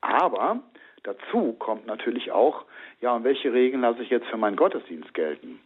[0.00, 0.60] Aber
[1.02, 2.64] dazu kommt natürlich auch,
[3.00, 5.60] ja, und welche Regeln lasse ich jetzt für meinen Gottesdienst gelten?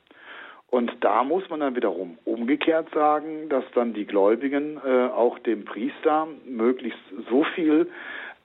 [0.71, 5.65] Und da muss man dann wiederum umgekehrt sagen, dass dann die Gläubigen äh, auch dem
[5.65, 6.99] Priester möglichst
[7.31, 7.89] so viel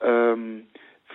[0.00, 0.66] ähm,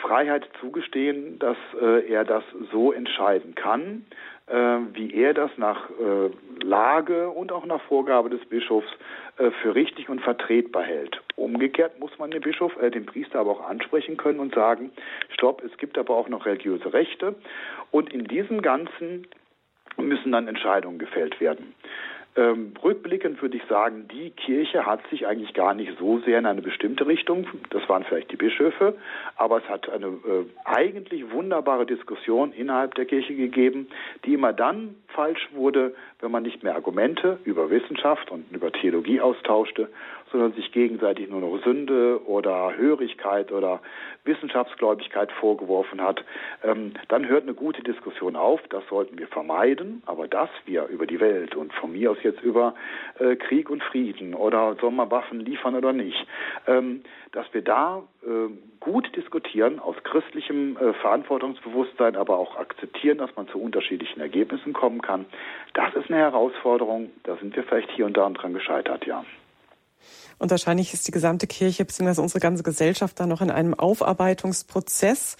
[0.01, 4.05] Freiheit zugestehen, dass äh, er das so entscheiden kann,
[4.47, 6.29] wie er das nach äh,
[6.63, 8.87] Lage und auch nach Vorgabe des Bischofs
[9.37, 11.21] äh, für richtig und vertretbar hält.
[11.35, 14.91] Umgekehrt muss man den Bischof, äh, den Priester aber auch ansprechen können und sagen,
[15.29, 17.35] stopp, es gibt aber auch noch religiöse Rechte
[17.91, 19.27] und in diesem Ganzen
[19.97, 21.73] müssen dann Entscheidungen gefällt werden.
[22.37, 26.45] Ähm, rückblickend würde ich sagen, die Kirche hat sich eigentlich gar nicht so sehr in
[26.45, 28.97] eine bestimmte Richtung, das waren vielleicht die Bischöfe,
[29.37, 33.87] aber es hat eine äh, eigentlich wunderbare Diskussion innerhalb der Kirche gegeben,
[34.25, 39.21] die immer dann falsch wurde, wenn man nicht mehr Argumente über Wissenschaft und über Theologie
[39.21, 39.87] austauschte,
[40.31, 43.81] sondern sich gegenseitig nur noch Sünde oder Hörigkeit oder
[44.23, 46.23] Wissenschaftsgläubigkeit vorgeworfen hat,
[46.63, 48.59] ähm, dann hört eine gute Diskussion auf.
[48.69, 50.01] Das sollten wir vermeiden.
[50.05, 52.75] Aber dass wir über die Welt und von mir aus jetzt über
[53.19, 56.25] äh, Krieg und Frieden oder soll man Waffen liefern oder nicht,
[56.67, 63.35] ähm, dass wir da äh, gut diskutieren aus christlichem äh, Verantwortungsbewusstsein, aber auch akzeptieren, dass
[63.35, 65.25] man zu unterschiedlichen Ergebnissen kommen kann,
[65.73, 67.11] das ist eine Herausforderung.
[67.23, 69.23] Da sind wir vielleicht hier und da dran gescheitert, ja.
[70.37, 72.21] Und wahrscheinlich ist die gesamte Kirche bzw.
[72.21, 75.37] unsere ganze Gesellschaft da noch in einem Aufarbeitungsprozess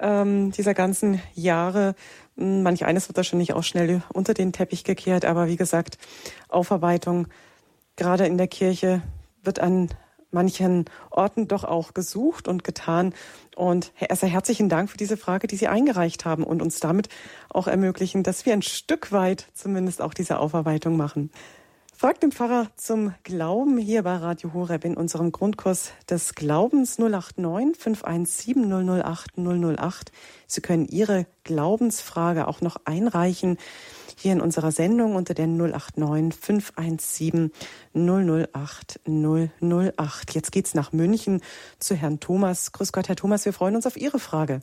[0.00, 1.94] ähm, dieser ganzen Jahre.
[2.36, 5.98] Hm, manch eines wird wahrscheinlich auch schnell unter den Teppich gekehrt, aber wie gesagt,
[6.48, 7.28] Aufarbeitung
[7.96, 9.02] gerade in der Kirche
[9.42, 9.88] wird an
[10.32, 13.14] manchen Orten doch auch gesucht und getan.
[13.54, 17.08] Und Esser, herzlichen Dank für diese Frage, die Sie eingereicht haben und uns damit
[17.50, 21.30] auch ermöglichen, dass wir ein Stück weit zumindest auch diese Aufarbeitung machen.
[22.02, 27.80] Fragt den Pfarrer zum Glauben hier bei Radio Horeb in unserem Grundkurs des Glaubens 089
[27.80, 28.64] 517
[29.04, 30.10] 008 008.
[30.48, 33.56] Sie können Ihre Glaubensfrage auch noch einreichen
[34.18, 37.52] hier in unserer Sendung unter der 089 517
[37.94, 40.34] 008 008.
[40.34, 41.40] Jetzt geht's nach München
[41.78, 42.72] zu Herrn Thomas.
[42.72, 44.62] Grüß Gott, Herr Thomas, wir freuen uns auf Ihre Frage.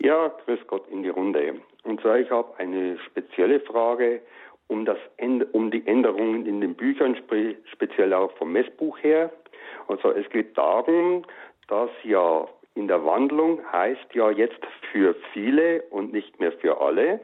[0.00, 1.54] Ja, grüß Gott in die Runde.
[1.84, 4.20] Und zwar, ich habe eine spezielle Frage
[4.68, 4.98] um, das,
[5.52, 7.16] um die Änderungen in den Büchern,
[7.72, 9.30] speziell auch vom Messbuch her.
[9.88, 11.24] Also es geht darum,
[11.68, 17.20] dass ja in der Wandlung heißt ja jetzt für viele und nicht mehr für alle.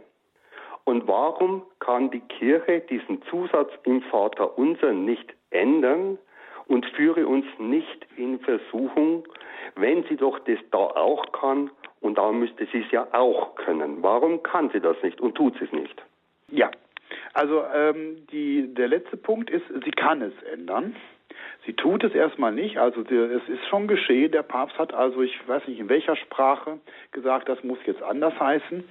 [0.85, 6.19] Und warum kann die Kirche diesen Zusatz im Vater unser nicht ändern
[6.69, 9.25] und führe uns nicht in Versuchung,
[9.77, 14.03] wenn sie doch das da auch kann und da müsste sie es ja auch können.
[14.03, 16.03] Warum kann sie das nicht und tut sie es nicht?
[16.49, 16.71] Ja,
[17.33, 20.97] also ähm, die, der letzte Punkt ist, sie kann es ändern.
[21.67, 24.33] Sie tut es erstmal nicht, also es ist schon geschehen.
[24.33, 26.79] Der Papst hat also, ich weiß nicht in welcher Sprache,
[27.13, 28.85] gesagt, das muss jetzt anders heißen.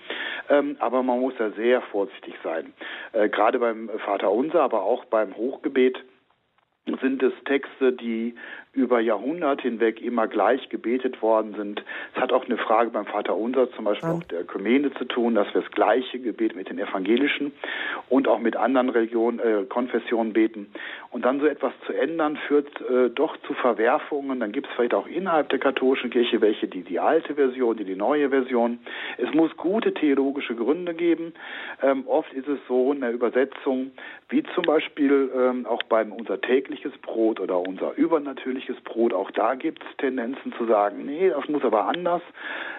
[0.50, 2.74] Ähm, aber man muss da sehr vorsichtig sein.
[3.14, 5.98] Äh, gerade beim Vater Unser, aber auch beim Hochgebet
[7.02, 8.36] sind es Texte, die
[8.72, 11.84] über Jahrhunderte hinweg immer gleich gebetet worden sind.
[12.14, 14.16] Es hat auch eine Frage beim Vater Unser, zum Beispiel ja.
[14.16, 17.52] auch der Ökumene zu tun, dass wir das gleiche Gebet mit den Evangelischen
[18.10, 20.72] und auch mit anderen Religionen, äh, Konfessionen beten.
[21.10, 24.40] Und dann so etwas zu ändern, führt äh, doch zu Verwerfungen.
[24.40, 27.86] Dann gibt es vielleicht auch innerhalb der katholischen Kirche welche, die die alte Version, die
[27.86, 28.78] die neue Version.
[29.18, 31.34] Es muss gute theologische Gründe geben.
[31.82, 33.92] Ähm, oft ist es so in der Übersetzung,
[34.30, 39.14] wie zum Beispiel ähm, auch beim unser tägliches Brot oder unser übernatürliches tägliches Brot.
[39.14, 42.22] Auch da gibt es Tendenzen zu sagen, nee, das muss aber anders.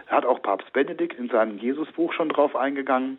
[0.06, 3.18] Hat auch Papst Benedikt in seinem Jesusbuch schon drauf eingegangen.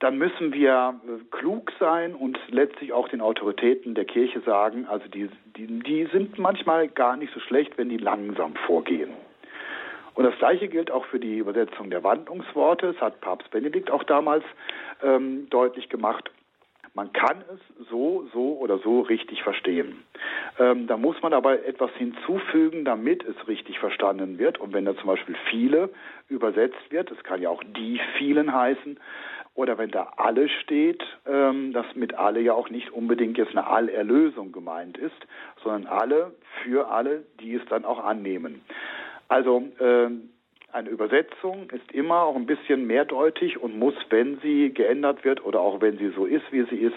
[0.00, 5.30] Dann müssen wir klug sein und letztlich auch den Autoritäten der Kirche sagen, also die,
[5.56, 9.10] die, die sind manchmal gar nicht so schlecht, wenn die langsam vorgehen.
[10.14, 12.92] Und das Gleiche gilt auch für die Übersetzung der Wandlungsworte.
[12.92, 14.44] Das hat Papst Benedikt auch damals
[15.02, 16.30] ähm, deutlich gemacht.
[16.94, 20.02] Man kann es so, so oder so richtig verstehen.
[20.58, 24.58] Ähm, da muss man aber etwas hinzufügen, damit es richtig verstanden wird.
[24.58, 25.88] Und wenn da zum Beispiel viele
[26.28, 28.98] übersetzt wird, das kann ja auch die vielen heißen,
[29.54, 33.66] oder wenn da alle steht, ähm, dass mit alle ja auch nicht unbedingt jetzt eine
[33.66, 35.26] Allerlösung gemeint ist,
[35.62, 38.62] sondern alle für alle, die es dann auch annehmen.
[39.28, 40.30] Also ähm,
[40.72, 45.60] eine Übersetzung ist immer auch ein bisschen mehrdeutig und muss, wenn sie geändert wird oder
[45.60, 46.96] auch wenn sie so ist, wie sie ist,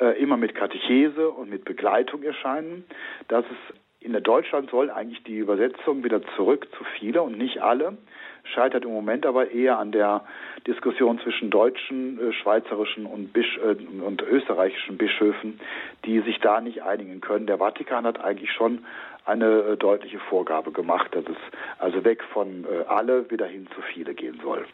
[0.00, 2.84] äh, immer mit Katechese und mit Begleitung erscheinen.
[3.28, 7.62] Das ist in der Deutschland soll eigentlich die Übersetzung wieder zurück zu viele und nicht
[7.62, 7.96] alle.
[8.42, 10.24] Scheitert im Moment aber eher an der
[10.66, 15.58] Diskussion zwischen deutschen, äh, schweizerischen und, Bisch äh, und österreichischen Bischöfen,
[16.04, 17.46] die sich da nicht einigen können.
[17.46, 18.84] Der Vatikan hat eigentlich schon
[19.24, 21.36] eine äh, deutliche Vorgabe gemacht, dass es
[21.78, 24.66] also weg von äh, alle wieder hin zu viele gehen soll.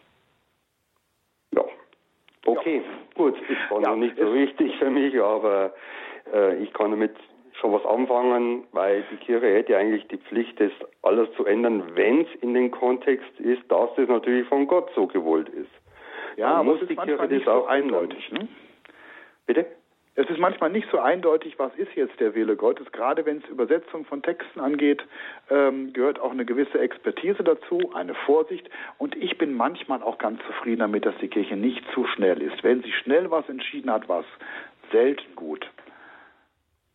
[1.53, 1.65] Ja,
[2.47, 2.83] okay, ja.
[3.15, 5.73] gut, ist war ja, noch nicht so wichtig für mich, aber
[6.33, 7.15] äh, ich kann damit
[7.61, 12.23] schon was anfangen, weil die Kirche hätte eigentlich die Pflicht, das alles zu ändern, wenn
[12.23, 15.71] es in den Kontext ist, dass das natürlich von Gott so gewollt ist.
[16.37, 18.31] Ja, Dann muss die Kirche das auch eindeutig.
[18.33, 18.49] Ne?
[19.47, 19.67] Bitte?
[20.21, 22.93] Es ist manchmal nicht so eindeutig, was ist jetzt der Wille Gottes.
[22.93, 25.03] Gerade wenn es Übersetzung von Texten angeht,
[25.49, 28.69] ähm, gehört auch eine gewisse Expertise dazu, eine Vorsicht.
[28.99, 32.63] Und ich bin manchmal auch ganz zufrieden damit, dass die Kirche nicht zu schnell ist.
[32.63, 35.67] Wenn sie schnell was entschieden hat, war es selten gut.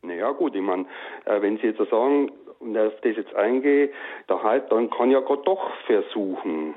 [0.03, 0.85] Naja gut, ich meine,
[1.25, 3.89] äh, wenn Sie jetzt sagen, und auf das jetzt eingehe,
[4.27, 6.75] da halt, dann kann ja Gott doch versuchen.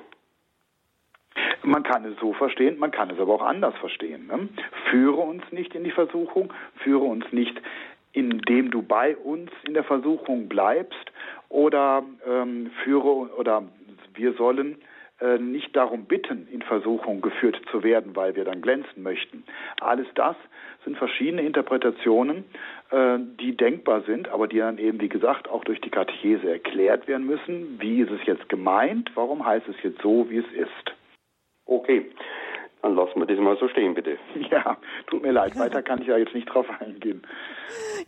[1.68, 4.26] Man kann es so verstehen, man kann es aber auch anders verstehen.
[4.26, 4.48] Ne?
[4.90, 6.52] Führe uns nicht in die Versuchung,
[6.82, 7.60] führe uns nicht
[8.12, 11.12] indem du bei uns in der Versuchung bleibst
[11.48, 13.62] oder ähm, führe oder
[14.14, 14.76] wir sollen
[15.20, 19.44] äh, nicht darum bitten, in Versuchung geführt zu werden, weil wir dann glänzen möchten.
[19.80, 20.36] Alles das
[20.84, 22.44] sind verschiedene Interpretationen,
[22.90, 27.06] äh, die denkbar sind, aber die dann eben, wie gesagt, auch durch die Katechese erklärt
[27.08, 27.80] werden müssen.
[27.80, 29.12] Wie ist es jetzt gemeint?
[29.14, 30.97] Warum heißt es jetzt so, wie es ist?
[31.68, 32.10] Okay.
[32.80, 34.18] Dann lassen wir das mal so stehen, bitte.
[34.50, 34.78] Ja,
[35.08, 37.22] tut mir leid, weiter kann ich ja jetzt nicht drauf eingehen.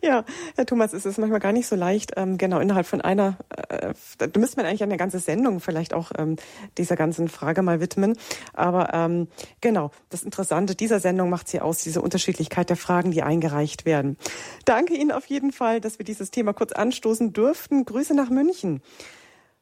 [0.01, 0.23] Ja,
[0.55, 3.37] Herr Thomas, es ist manchmal gar nicht so leicht, ähm, genau innerhalb von einer,
[3.69, 6.37] äh, da müsste man eigentlich eine ganze Sendung vielleicht auch ähm,
[6.77, 8.17] dieser ganzen Frage mal widmen.
[8.53, 9.27] Aber ähm,
[9.59, 14.17] genau, das Interessante dieser Sendung macht sie aus, diese Unterschiedlichkeit der Fragen, die eingereicht werden.
[14.65, 17.85] Danke Ihnen auf jeden Fall, dass wir dieses Thema kurz anstoßen durften.
[17.85, 18.81] Grüße nach München.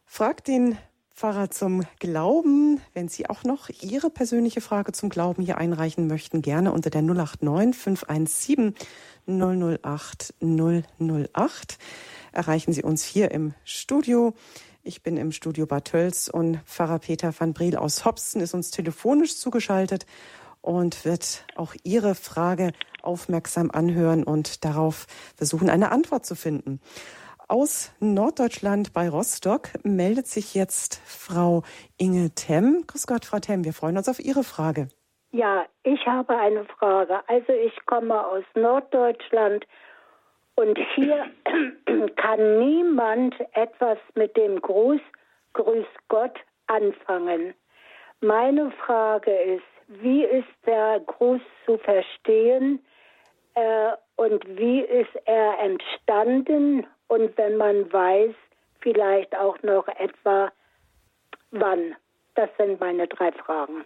[0.06, 0.78] Fragt den
[1.20, 2.80] Pfarrer zum Glauben.
[2.94, 7.02] Wenn Sie auch noch Ihre persönliche Frage zum Glauben hier einreichen möchten, gerne unter der
[7.02, 8.74] 089 517
[9.28, 11.78] 008 008
[12.32, 14.34] erreichen Sie uns hier im Studio.
[14.82, 18.72] Ich bin im Studio Bad Tölz und Pfarrer Peter van Briel aus Hopsten ist uns
[18.72, 20.06] telefonisch zugeschaltet
[20.62, 25.06] und wird auch Ihre Frage aufmerksam anhören und darauf
[25.36, 26.80] versuchen, eine Antwort zu finden.
[27.52, 31.64] Aus Norddeutschland bei Rostock meldet sich jetzt Frau
[31.98, 32.84] Inge Temm.
[32.86, 34.88] Grüß Gott, Frau Temm, wir freuen uns auf Ihre Frage.
[35.32, 37.28] Ja, ich habe eine Frage.
[37.28, 39.66] Also ich komme aus Norddeutschland
[40.54, 41.26] und hier
[42.18, 45.02] kann niemand etwas mit dem Gruß
[45.54, 47.56] Grüß Gott anfangen.
[48.22, 52.86] Meine Frage ist, wie ist der Gruß zu verstehen
[53.56, 58.34] äh, und wie ist er entstanden und wenn man weiß,
[58.80, 60.52] vielleicht auch noch etwa
[61.52, 61.96] wann.
[62.36, 63.84] Das sind meine drei Fragen.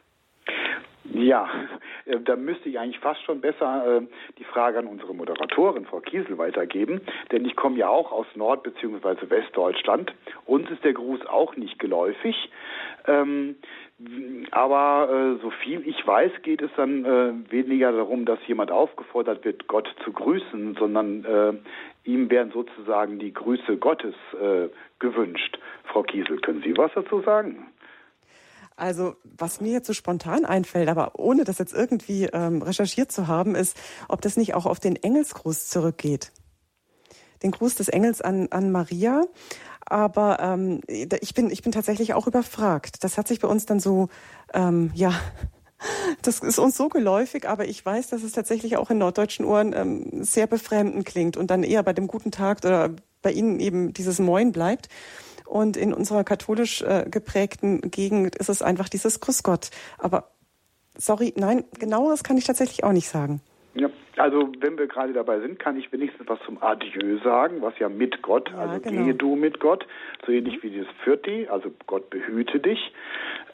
[1.06, 1.50] Ja,
[2.06, 4.02] äh, da müsste ich eigentlich fast schon besser äh,
[4.38, 8.64] die Frage an unsere Moderatorin, Frau Kiesel, weitergeben, denn ich komme ja auch aus Nord-
[8.64, 9.30] bzw.
[9.30, 10.14] Westdeutschland.
[10.46, 12.50] Uns ist der Gruß auch nicht geläufig.
[13.06, 13.56] Ähm,
[14.52, 19.44] aber äh, so viel ich weiß, geht es dann äh, weniger darum, dass jemand aufgefordert
[19.44, 21.64] wird, Gott zu grüßen, sondern
[22.04, 25.60] ihm werden sozusagen die Grüße Gottes äh, gewünscht.
[25.86, 27.68] Frau Kiesel, können Sie was dazu sagen?
[28.76, 33.28] Also, was mir jetzt so spontan einfällt, aber ohne das jetzt irgendwie ähm, recherchiert zu
[33.28, 36.32] haben, ist, ob das nicht auch auf den Engelsgruß zurückgeht.
[37.44, 39.24] Den Gruß des Engels an, an Maria.
[39.86, 43.04] Aber ähm, ich, bin, ich bin tatsächlich auch überfragt.
[43.04, 44.08] Das hat sich bei uns dann so,
[44.54, 45.14] ähm, ja,
[46.22, 49.74] das ist uns so geläufig, aber ich weiß, dass es tatsächlich auch in norddeutschen Ohren
[49.74, 52.92] ähm, sehr befremdend klingt und dann eher bei dem guten Tag oder
[53.22, 54.90] bei Ihnen eben dieses Moin bleibt.
[55.46, 59.70] Und in unserer katholisch äh, geprägten Gegend ist es einfach dieses Grüß Gott.
[59.98, 60.32] Aber
[60.98, 63.42] sorry, nein, genaueres kann ich tatsächlich auch nicht sagen.
[63.76, 67.78] Ja, also wenn wir gerade dabei sind, kann ich wenigstens was zum Adieu sagen, was
[67.80, 69.04] ja mit Gott, ja, also genau.
[69.04, 69.88] gehe du mit Gott,
[70.26, 72.94] so ähnlich wie dieses Fürti, also Gott behüte dich.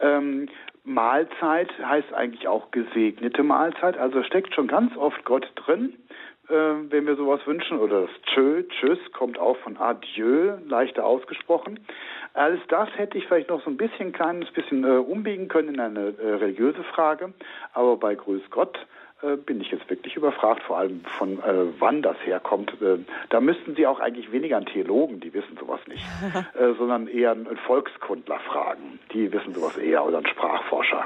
[0.02, 0.50] Ähm,
[0.84, 5.94] Mahlzeit heißt eigentlich auch gesegnete Mahlzeit, also steckt schon ganz oft Gott drin,
[6.50, 11.80] äh, wenn wir sowas wünschen, oder das Tschö, Tschüss, kommt auch von Adieu, leichter ausgesprochen.
[12.34, 15.80] Alles das hätte ich vielleicht noch so ein bisschen, kleines bisschen äh, umbiegen können in
[15.80, 17.34] eine äh, religiöse Frage,
[17.74, 18.78] aber bei Grüß Gott
[19.46, 22.72] bin ich jetzt wirklich überfragt, vor allem von äh, wann das herkommt.
[22.82, 26.04] Äh, da müssten Sie auch eigentlich weniger einen Theologen, die wissen sowas nicht,
[26.58, 29.00] äh, sondern eher einen Volkskundler fragen.
[29.14, 31.06] Die wissen sowas eher oder einen Sprachforscher.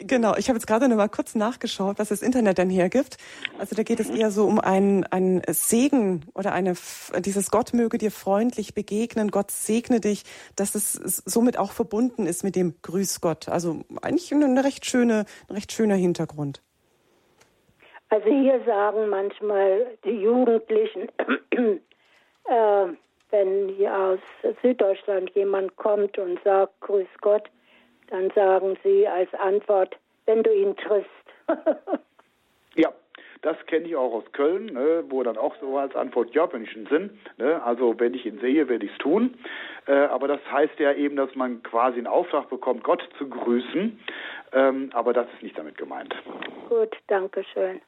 [0.00, 3.16] Genau, ich habe jetzt gerade noch mal kurz nachgeschaut, was das Internet denn hergibt.
[3.58, 6.74] Also da geht es eher so um einen, einen Segen oder eine
[7.20, 10.24] dieses Gott möge dir freundlich begegnen, Gott segne dich,
[10.56, 13.48] dass es somit auch verbunden ist mit dem Grüß Gott.
[13.48, 16.63] Also eigentlich eine recht schöne, ein recht schöner Hintergrund.
[18.14, 21.08] Also hier sagen manchmal die Jugendlichen,
[22.44, 22.86] äh,
[23.30, 24.20] wenn hier aus
[24.62, 27.50] Süddeutschland jemand kommt und sagt Grüß Gott,
[28.10, 29.96] dann sagen sie als Antwort,
[30.26, 31.10] wenn du ihn triffst.
[32.76, 32.92] ja,
[33.42, 36.62] das kenne ich auch aus Köln, ne, wo dann auch so als Antwort, ja, wenn
[36.62, 39.36] ich ihn sehe, ne, also wenn ich ihn sehe, werde ich es tun.
[39.88, 43.98] Äh, aber das heißt ja eben, dass man quasi einen Auftrag bekommt, Gott zu grüßen.
[44.52, 46.14] Ähm, aber das ist nicht damit gemeint.
[46.68, 47.80] Gut, danke schön.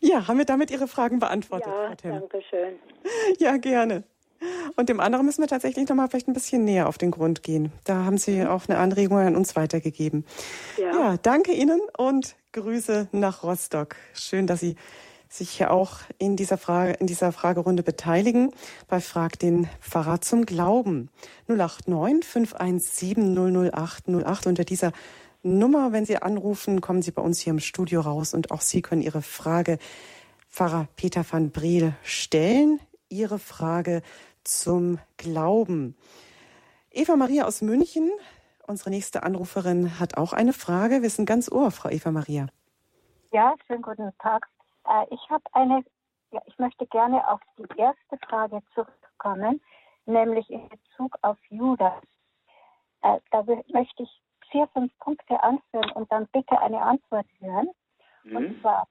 [0.00, 2.10] Ja, haben wir damit Ihre Fragen beantwortet, ja, Frau Tim?
[2.12, 2.74] danke schön.
[3.38, 4.04] Ja, gerne.
[4.76, 7.42] Und dem anderen müssen wir tatsächlich noch mal vielleicht ein bisschen näher auf den Grund
[7.42, 7.72] gehen.
[7.84, 10.24] Da haben Sie auch eine Anregung an uns weitergegeben.
[10.76, 13.96] Ja, ja danke Ihnen und Grüße nach Rostock.
[14.14, 14.76] Schön, dass Sie
[15.28, 18.52] sich hier auch in dieser Frage, in dieser Fragerunde beteiligen
[18.86, 21.10] bei Frag den Pfarrer zum Glauben.
[21.48, 24.92] 089 517 008 08 unter dieser
[25.42, 25.92] Nummer.
[25.92, 29.02] Wenn Sie anrufen, kommen Sie bei uns hier im Studio raus und auch Sie können
[29.02, 29.78] Ihre Frage
[30.48, 32.80] Pfarrer Peter van Briel stellen.
[33.08, 34.02] Ihre Frage
[34.44, 35.96] zum Glauben.
[36.90, 38.10] Eva Maria aus München,
[38.66, 41.02] unsere nächste Anruferin, hat auch eine Frage.
[41.02, 42.48] Wir sind ganz ohr, Frau Eva Maria.
[43.30, 44.48] Ja, schönen guten Tag.
[44.86, 45.84] Äh, ich habe eine,
[46.32, 49.60] ja, ich möchte gerne auf die erste Frage zurückkommen,
[50.06, 52.02] nämlich in Bezug auf Judas.
[53.02, 57.70] Äh, da möchte ich vier, fünf Punkte anführen und dann bitte eine Antwort hören.
[58.24, 58.36] Mhm.
[58.36, 58.88] Und zwar,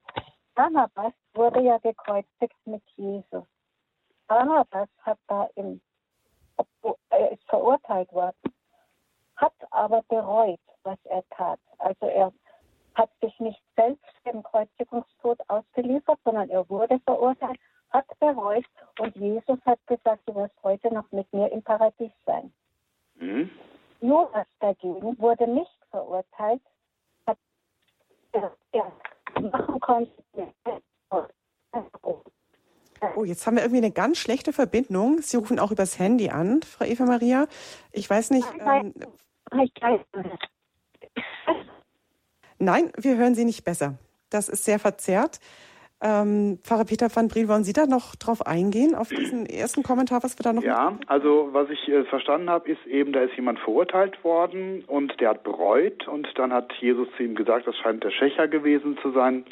[0.56, 3.46] Barnabas wurde ja gekreuzigt mit Jesus.
[4.28, 5.82] Barnabas hat da im,
[7.32, 8.36] ist verurteilt worden,
[9.36, 11.60] hat aber bereut, was er tat.
[11.78, 12.34] Also er
[12.96, 17.60] hat sich nicht selbst dem Kreuzigungstod ausgeliefert, sondern er wurde verurteilt,
[17.92, 18.66] hat bereut
[19.00, 22.52] und Jesus hat gesagt, du wirst heute noch mit mir im Paradies sein.
[23.16, 23.50] Mhm.
[24.02, 26.62] Jonas dagegen wurde nicht verurteilt,
[27.26, 27.38] hat
[28.34, 28.92] er
[29.42, 30.12] machen konnte.
[33.16, 35.22] Oh, jetzt haben wir irgendwie eine ganz schlechte Verbindung.
[35.22, 37.48] Sie rufen auch übers Handy an, Frau Eva Maria.
[37.92, 38.48] Ich weiß nicht.
[38.60, 38.94] Ähm,
[42.60, 43.96] Nein, wir hören Sie nicht besser.
[44.30, 45.40] Das ist sehr verzerrt.
[46.00, 50.22] Ähm, Pfarrer Peter van Briel, wollen Sie da noch drauf eingehen, auf diesen ersten Kommentar,
[50.22, 53.36] was wir da noch Ja, also was ich äh, verstanden habe, ist eben, da ist
[53.36, 57.76] jemand verurteilt worden und der hat bereut und dann hat Jesus zu ihm gesagt, das
[57.78, 59.46] scheint der Schächer gewesen zu sein,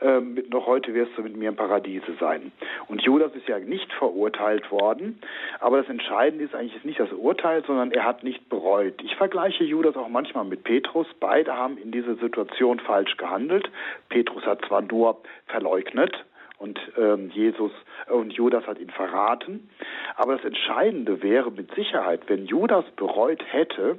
[0.00, 2.52] äh, noch heute wirst du mit mir im Paradiese sein.
[2.88, 5.20] Und Judas ist ja nicht verurteilt worden,
[5.60, 8.94] aber das Entscheidende ist eigentlich nicht das Urteil, sondern er hat nicht bereut.
[9.02, 13.70] Ich vergleiche Judas auch manchmal mit Petrus, beide haben in dieser Situation falsch gehandelt.
[14.08, 16.24] Petrus hat zwar nur verleugnet
[16.58, 17.72] und ähm, Jesus
[18.08, 19.70] und Judas hat ihn verraten.
[20.16, 23.98] Aber das Entscheidende wäre mit Sicherheit, wenn Judas bereut hätte,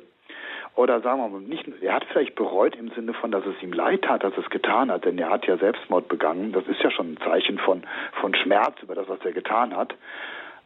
[0.76, 3.74] oder sagen wir mal, nicht, er hat vielleicht bereut im Sinne von, dass es ihm
[3.74, 6.54] leid tat, dass es getan hat, denn er hat ja Selbstmord begangen.
[6.54, 7.84] Das ist ja schon ein Zeichen von,
[8.20, 9.96] von Schmerz über das, was er getan hat.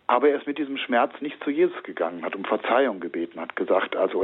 [0.07, 3.55] Aber er ist mit diesem Schmerz nicht zu Jesus gegangen, hat um Verzeihung gebeten, hat
[3.55, 4.23] gesagt, also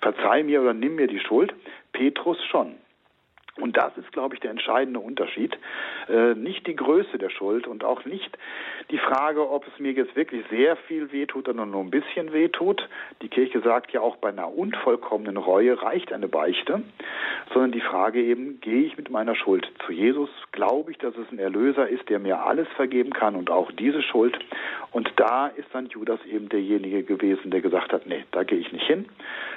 [0.00, 1.54] verzeih mir oder nimm mir die Schuld.
[1.92, 2.74] Petrus schon.
[3.60, 5.58] Und das ist, glaube ich, der entscheidende Unterschied.
[6.08, 8.38] Äh, nicht die Größe der Schuld und auch nicht
[8.90, 12.88] die Frage, ob es mir jetzt wirklich sehr viel wehtut oder nur ein bisschen wehtut.
[13.22, 16.82] Die Kirche sagt ja auch, bei einer unvollkommenen Reue reicht eine Beichte,
[17.52, 20.30] sondern die Frage eben, gehe ich mit meiner Schuld zu Jesus?
[20.52, 24.02] Glaube ich, dass es ein Erlöser ist, der mir alles vergeben kann und auch diese
[24.02, 24.38] Schuld?
[24.90, 28.72] Und da ist dann Judas eben derjenige gewesen, der gesagt hat, nee, da gehe ich
[28.72, 29.06] nicht hin.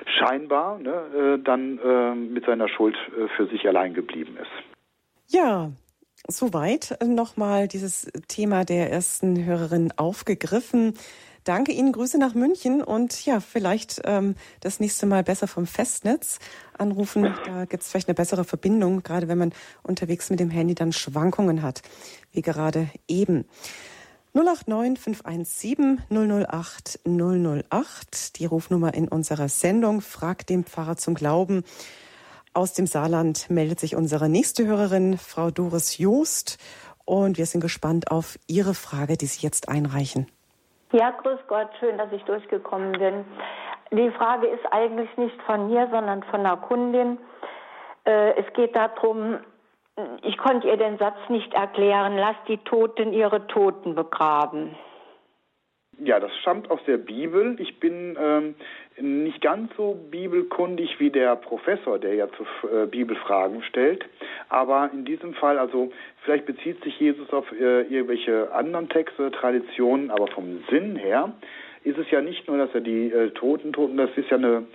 [0.06, 5.32] Scheinbar ne, äh, dann äh, mit seiner Schuld äh, für sich allein geblieben ist.
[5.34, 5.72] Ja,
[6.28, 10.94] soweit nochmal dieses Thema der ersten Hörerin aufgegriffen.
[11.44, 16.38] Danke Ihnen, Grüße nach München und ja, vielleicht ähm, das nächste Mal besser vom Festnetz
[16.78, 17.34] anrufen.
[17.46, 20.94] Da gibt es vielleicht eine bessere Verbindung, gerade wenn man unterwegs mit dem Handy dann
[20.94, 21.82] Schwankungen hat,
[22.32, 23.46] wie gerade eben.
[24.34, 30.02] 089 517 008 008, die Rufnummer in unserer Sendung.
[30.02, 31.64] Fragt den Pfarrer zum Glauben.
[32.54, 36.58] Aus dem Saarland meldet sich unsere nächste Hörerin, Frau Doris Joost.
[37.06, 40.28] Und wir sind gespannt auf Ihre Frage, die Sie jetzt einreichen.
[40.92, 43.24] Ja, grüß Gott, schön, dass ich durchgekommen bin.
[43.92, 47.18] Die Frage ist eigentlich nicht von mir, sondern von einer Kundin.
[48.04, 49.38] Äh, es geht darum,
[50.22, 54.76] ich konnte ihr den Satz nicht erklären, lass die Toten ihre Toten begraben.
[56.04, 57.56] Ja, das stammt aus der Bibel.
[57.60, 58.56] Ich bin ähm,
[59.00, 64.06] nicht ganz so bibelkundig wie der Professor, der ja zu äh, Bibelfragen stellt.
[64.50, 65.92] Aber in diesem Fall, also
[66.24, 71.34] vielleicht bezieht sich Jesus auf äh, irgendwelche anderen Texte, Traditionen, aber vom Sinn her
[71.84, 74.66] ist es ja nicht nur, dass er die äh, Toten, Toten, das ist ja eine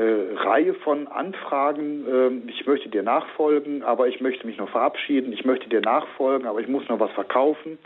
[0.00, 2.04] Reihe von Anfragen.
[2.06, 5.32] Äh, ich möchte dir nachfolgen, aber ich möchte mich noch verabschieden.
[5.32, 7.78] Ich möchte dir nachfolgen, aber ich muss noch was verkaufen.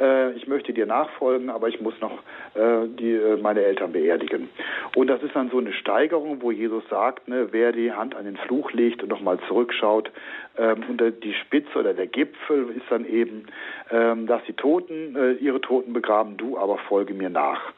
[0.00, 2.18] Äh, ich möchte dir nachfolgen, aber ich muss noch
[2.54, 4.48] äh, die, äh, meine Eltern beerdigen.
[4.96, 8.24] Und das ist dann so eine Steigerung, wo Jesus sagt, ne, wer die Hand an
[8.24, 10.10] den Fluch legt und nochmal zurückschaut,
[10.56, 13.46] ähm, und die Spitze oder der Gipfel ist dann eben,
[13.90, 17.72] ähm, dass die Toten äh, ihre Toten begraben, du aber folge mir nach.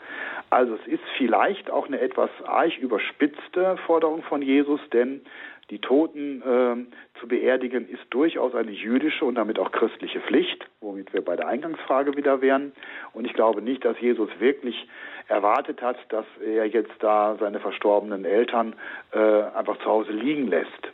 [0.52, 5.22] Also es ist vielleicht auch eine etwas arg überspitzte Forderung von Jesus, denn
[5.70, 11.14] die Toten äh, zu beerdigen ist durchaus eine jüdische und damit auch christliche Pflicht, womit
[11.14, 12.72] wir bei der Eingangsfrage wieder wären.
[13.14, 14.86] Und ich glaube nicht, dass Jesus wirklich
[15.26, 18.74] erwartet hat, dass er jetzt da seine verstorbenen Eltern
[19.12, 20.92] äh, einfach zu Hause liegen lässt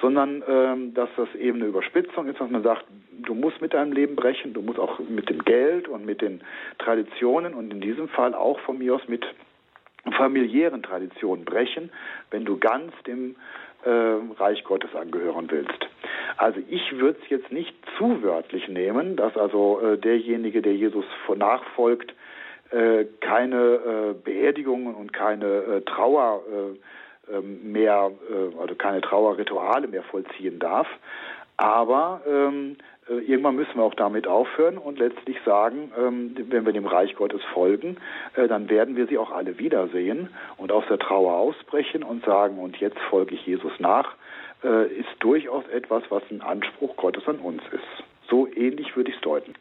[0.00, 2.84] sondern ähm, dass das eben eine Überspitzung ist, dass man sagt,
[3.24, 6.40] du musst mit deinem Leben brechen, du musst auch mit dem Geld und mit den
[6.78, 9.24] Traditionen und in diesem Fall auch von mir aus mit
[10.16, 11.90] familiären Traditionen brechen,
[12.30, 13.36] wenn du ganz dem
[13.84, 13.90] äh,
[14.38, 15.88] Reich Gottes angehören willst.
[16.36, 21.04] Also ich würde es jetzt nicht zu wörtlich nehmen, dass also äh, derjenige, der Jesus
[21.36, 22.14] nachfolgt,
[22.70, 26.78] äh, keine äh, Beerdigungen und keine äh, Trauer ähm,
[27.62, 28.10] mehr,
[28.60, 30.86] also keine Trauerrituale mehr vollziehen darf.
[31.56, 32.76] Aber ähm,
[33.08, 37.42] irgendwann müssen wir auch damit aufhören und letztlich sagen, ähm, wenn wir dem Reich Gottes
[37.52, 37.96] folgen,
[38.36, 42.58] äh, dann werden wir sie auch alle wiedersehen und aus der Trauer ausbrechen und sagen,
[42.58, 44.14] und jetzt folge ich Jesus nach,
[44.62, 48.04] äh, ist durchaus etwas, was ein Anspruch Gottes an uns ist.
[48.28, 49.54] So ähnlich würde ich es deuten.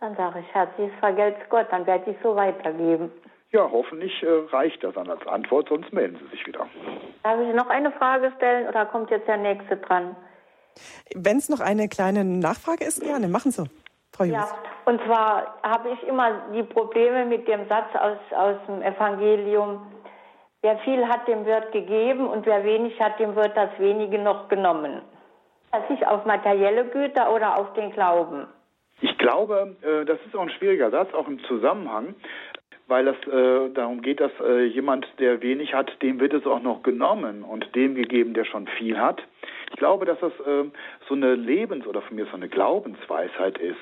[0.00, 3.10] Dann sage ich herzliches Vergelt's Gott, dann werde ich so weitergeben.
[3.52, 6.66] Ja, hoffentlich äh, reicht das dann als Antwort, sonst melden Sie sich wieder.
[7.22, 10.16] Darf ich noch eine Frage stellen oder kommt jetzt der nächste dran?
[11.14, 13.64] Wenn es noch eine kleine Nachfrage ist, gerne, machen Sie.
[14.12, 14.34] Frau Jus.
[14.34, 14.48] Ja,
[14.84, 19.86] und zwar habe ich immer die Probleme mit dem Satz aus, aus dem Evangelium,
[20.62, 24.48] wer viel hat, dem wird gegeben und wer wenig hat, dem wird das wenige noch
[24.48, 25.02] genommen.
[25.72, 28.46] Das ist auf materielle Güter oder auf den Glauben?
[29.00, 32.14] Ich glaube, äh, das ist auch ein schwieriger Satz, auch im Zusammenhang,
[32.88, 36.62] weil es äh, darum geht, dass äh, jemand, der wenig hat, dem wird es auch
[36.62, 39.22] noch genommen und dem gegeben, der schon viel hat.
[39.70, 40.64] Ich glaube, dass das äh,
[41.08, 43.76] so eine Lebens- oder von mir so eine Glaubensweisheit ist.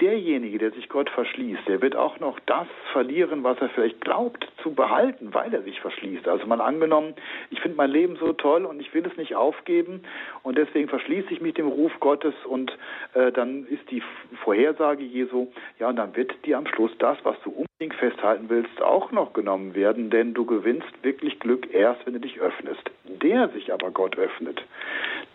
[0.00, 4.46] Derjenige, der sich Gott verschließt, der wird auch noch das verlieren, was er vielleicht glaubt
[4.62, 6.28] zu behalten, weil er sich verschließt.
[6.28, 7.14] Also mal angenommen,
[7.50, 10.02] ich finde mein Leben so toll und ich will es nicht aufgeben
[10.42, 12.76] und deswegen verschließe ich mich dem Ruf Gottes und
[13.14, 14.02] äh, dann ist die
[14.44, 15.48] Vorhersage Jesu,
[15.78, 19.32] ja, und dann wird dir am Schluss das, was du unbedingt festhalten willst, auch noch
[19.32, 22.82] genommen werden, denn du gewinnst wirklich Glück erst, wenn du dich öffnest.
[23.04, 24.62] Der sich aber Gott öffnet,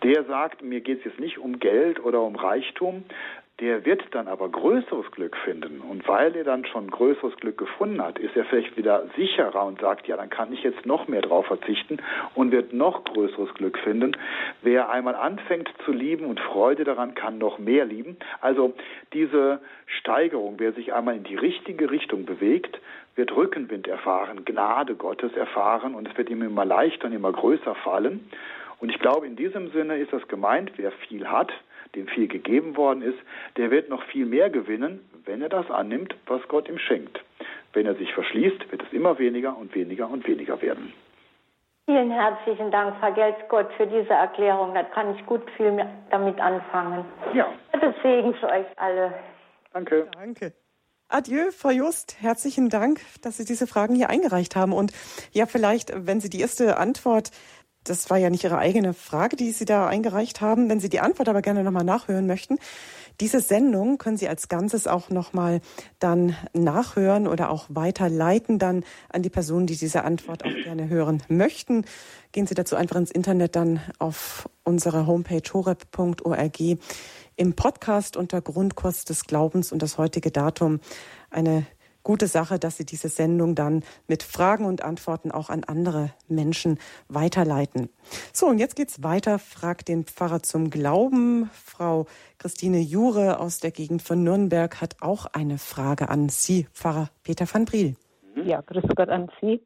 [0.02, 3.04] der sagt, mir geht es jetzt nicht um Geld oder um Reichtum,
[3.60, 5.80] der wird dann aber größeres Glück finden.
[5.80, 9.80] Und weil er dann schon größeres Glück gefunden hat, ist er vielleicht wieder sicherer und
[9.80, 11.98] sagt, ja, dann kann ich jetzt noch mehr drauf verzichten
[12.34, 14.12] und wird noch größeres Glück finden.
[14.60, 18.18] Wer einmal anfängt zu lieben und Freude daran, kann noch mehr lieben.
[18.42, 18.74] Also
[19.14, 22.78] diese Steigerung, wer sich einmal in die richtige Richtung bewegt,
[23.14, 27.74] wird Rückenwind erfahren, Gnade Gottes erfahren und es wird ihm immer leichter und immer größer
[27.76, 28.28] fallen.
[28.78, 31.50] Und ich glaube, in diesem Sinne ist das gemeint, wer viel hat,
[31.94, 33.18] dem viel gegeben worden ist,
[33.56, 37.20] der wird noch viel mehr gewinnen, wenn er das annimmt, was Gott ihm schenkt.
[37.72, 40.92] Wenn er sich verschließt, wird es immer weniger und weniger und weniger werden.
[41.86, 44.74] Vielen herzlichen Dank, vergelt's Gott, für diese Erklärung.
[44.74, 47.04] Da kann ich gut viel damit anfangen.
[47.32, 47.48] Ja.
[47.72, 49.14] Gottes Segen für euch alle.
[49.72, 50.08] Danke.
[50.12, 50.52] Danke.
[51.08, 52.20] Adieu, Frau Just.
[52.20, 54.72] Herzlichen Dank, dass Sie diese Fragen hier eingereicht haben.
[54.72, 54.92] Und
[55.30, 57.30] ja, vielleicht, wenn Sie die erste Antwort
[57.88, 60.68] das war ja nicht Ihre eigene Frage, die Sie da eingereicht haben.
[60.68, 62.58] Wenn Sie die Antwort aber gerne nochmal nachhören möchten,
[63.20, 65.60] diese Sendung können Sie als Ganzes auch nochmal
[65.98, 71.22] dann nachhören oder auch weiterleiten dann an die Personen, die diese Antwort auch gerne hören
[71.28, 71.84] möchten.
[72.32, 76.60] Gehen Sie dazu einfach ins Internet dann auf unsere Homepage horeb.org
[77.36, 80.80] im Podcast unter Grundkurs des Glaubens und das heutige Datum
[81.30, 81.66] eine
[82.06, 86.78] gute Sache, dass Sie diese Sendung dann mit Fragen und Antworten auch an andere Menschen
[87.08, 87.88] weiterleiten.
[88.32, 89.40] So, und jetzt geht's weiter.
[89.40, 91.50] Fragt den Pfarrer zum Glauben.
[91.52, 92.06] Frau
[92.38, 97.44] Christine Jure aus der Gegend von Nürnberg hat auch eine Frage an Sie, Pfarrer Peter
[97.52, 97.96] van Briel.
[98.36, 99.60] Ja, grüß Gott an Sie.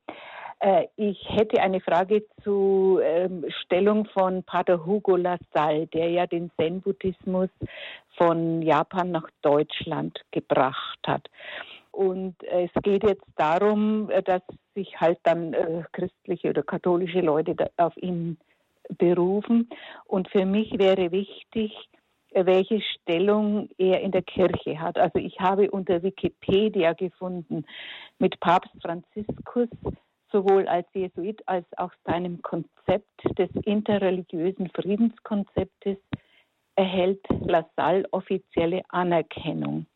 [0.60, 6.50] Äh, ich hätte eine Frage zur ähm, Stellung von Pater Hugo Lassalle, der ja den
[6.56, 7.50] Zen-Buddhismus
[8.16, 11.28] von Japan nach Deutschland gebracht hat.
[11.92, 14.42] Und es geht jetzt darum, äh, dass
[14.74, 18.38] sich halt dann äh, christliche oder katholische Leute auf ihn
[18.98, 19.68] berufen.
[20.06, 21.72] Und für mich wäre wichtig,
[22.30, 24.98] äh, welche Stellung er in der Kirche hat.
[24.98, 27.64] Also ich habe unter Wikipedia gefunden,
[28.18, 29.68] mit Papst Franziskus
[30.32, 35.98] sowohl als Jesuit als auch seinem Konzept des interreligiösen Friedenskonzeptes
[36.76, 39.86] erhält Lassalle offizielle Anerkennung.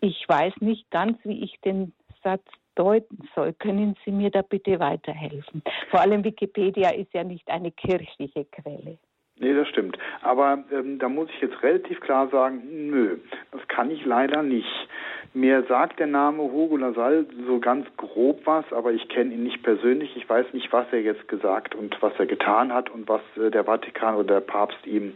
[0.00, 1.92] Ich weiß nicht ganz, wie ich den
[2.22, 2.44] Satz
[2.74, 3.52] deuten soll.
[3.52, 5.62] Können Sie mir da bitte weiterhelfen?
[5.90, 8.98] Vor allem Wikipedia ist ja nicht eine kirchliche Quelle.
[9.42, 9.98] Nee, das stimmt.
[10.20, 13.16] Aber ähm, da muss ich jetzt relativ klar sagen, nö,
[13.50, 14.88] das kann ich leider nicht.
[15.34, 19.62] Mir sagt der Name Hugo Lassalle so ganz grob was, aber ich kenne ihn nicht
[19.62, 20.14] persönlich.
[20.14, 23.50] Ich weiß nicht, was er jetzt gesagt und was er getan hat und was äh,
[23.50, 25.14] der Vatikan oder der Papst ihm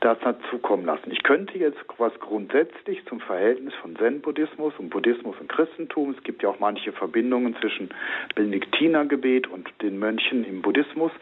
[0.00, 1.10] dazu hat zukommen lassen.
[1.10, 6.14] Ich könnte jetzt was grundsätzlich zum Verhältnis von Zen-Buddhismus und Buddhismus und Christentum.
[6.14, 7.88] Es gibt ja auch manche Verbindungen zwischen
[8.34, 11.12] Benediktinergebet und den Mönchen im Buddhismus.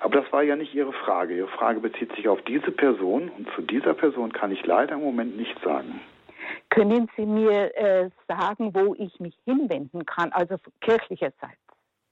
[0.00, 1.36] Aber das war ja nicht Ihre Frage.
[1.36, 5.02] Ihre Frage bezieht sich auf diese Person und zu dieser Person kann ich leider im
[5.02, 6.00] Moment nichts sagen.
[6.70, 11.58] Können Sie mir äh, sagen, wo ich mich hinwenden kann, also kirchlicherseits?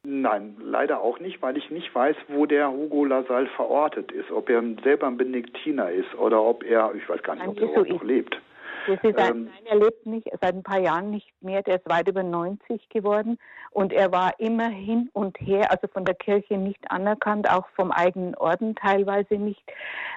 [0.04, 4.30] Nein, leider auch nicht, weil ich nicht weiß, wo der Hugo Lasalle verortet ist.
[4.30, 7.84] Ob er selber ein Benediktiner ist oder ob er, ich weiß gar nicht, ob er
[7.84, 8.40] noch lebt.
[8.88, 11.62] Das ist ein, ähm, er lebt nicht, seit ein paar Jahren nicht mehr.
[11.62, 13.38] Der ist weit über 90 geworden
[13.70, 17.92] und er war immer hin und her, also von der Kirche nicht anerkannt, auch vom
[17.92, 19.62] eigenen Orden teilweise nicht.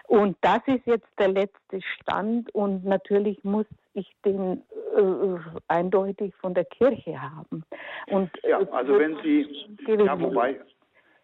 [0.07, 4.63] Und das ist jetzt der letzte Stand und natürlich muss ich den
[4.95, 7.65] äh, eindeutig von der Kirche haben.
[8.07, 10.61] Und, ja, also wenn Sie, ja, wobei,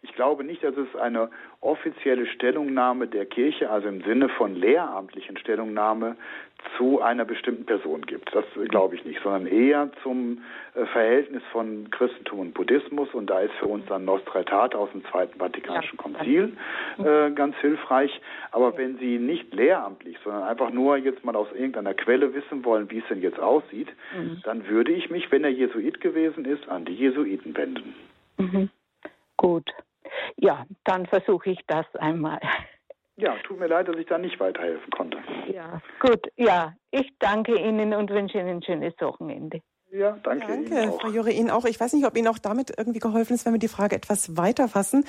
[0.02, 1.28] ich glaube nicht, dass es eine
[1.60, 6.16] offizielle Stellungnahme der Kirche, also im Sinne von lehramtlichen Stellungnahme,
[6.76, 8.34] zu einer bestimmten Person gibt.
[8.34, 10.42] Das glaube ich nicht, sondern eher zum
[10.74, 13.08] äh, Verhältnis von Christentum und Buddhismus.
[13.12, 16.56] Und da ist für uns dann Nostra Aetate aus dem Zweiten Vatikanischen Konzil
[16.98, 18.20] äh, ganz hilfreich.
[18.52, 22.90] Aber wenn Sie nicht lehramtlich, sondern einfach nur jetzt mal aus irgendeiner Quelle wissen wollen,
[22.90, 24.40] wie es denn jetzt aussieht, mhm.
[24.44, 27.94] dann würde ich mich, wenn er Jesuit gewesen ist, an die Jesuiten wenden.
[28.36, 28.70] Mhm.
[29.36, 29.70] Gut.
[30.36, 32.40] Ja, dann versuche ich das einmal.
[33.16, 35.18] Ja, tut mir leid, dass ich da nicht weiterhelfen konnte.
[35.52, 36.28] Ja, gut.
[36.36, 39.60] Ja, ich danke Ihnen und wünsche Ihnen ein schönes Wochenende.
[39.90, 40.46] Ja, danke.
[40.46, 41.00] Danke, Ihnen auch.
[41.00, 41.64] Frau Jure, Ihnen auch.
[41.64, 44.36] Ich weiß nicht, ob Ihnen auch damit irgendwie geholfen ist, wenn wir die Frage etwas
[44.36, 45.04] weiterfassen,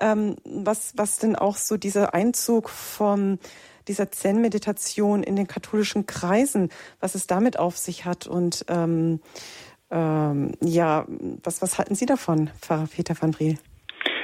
[0.00, 3.38] ähm, was, was denn auch so dieser Einzug von
[3.88, 9.20] dieser Zen-Meditation in den katholischen Kreisen, was es damit auf sich hat und ähm,
[9.90, 11.04] ähm, ja,
[11.42, 13.58] was, was halten Sie davon, Pfarrer Peter van Briel?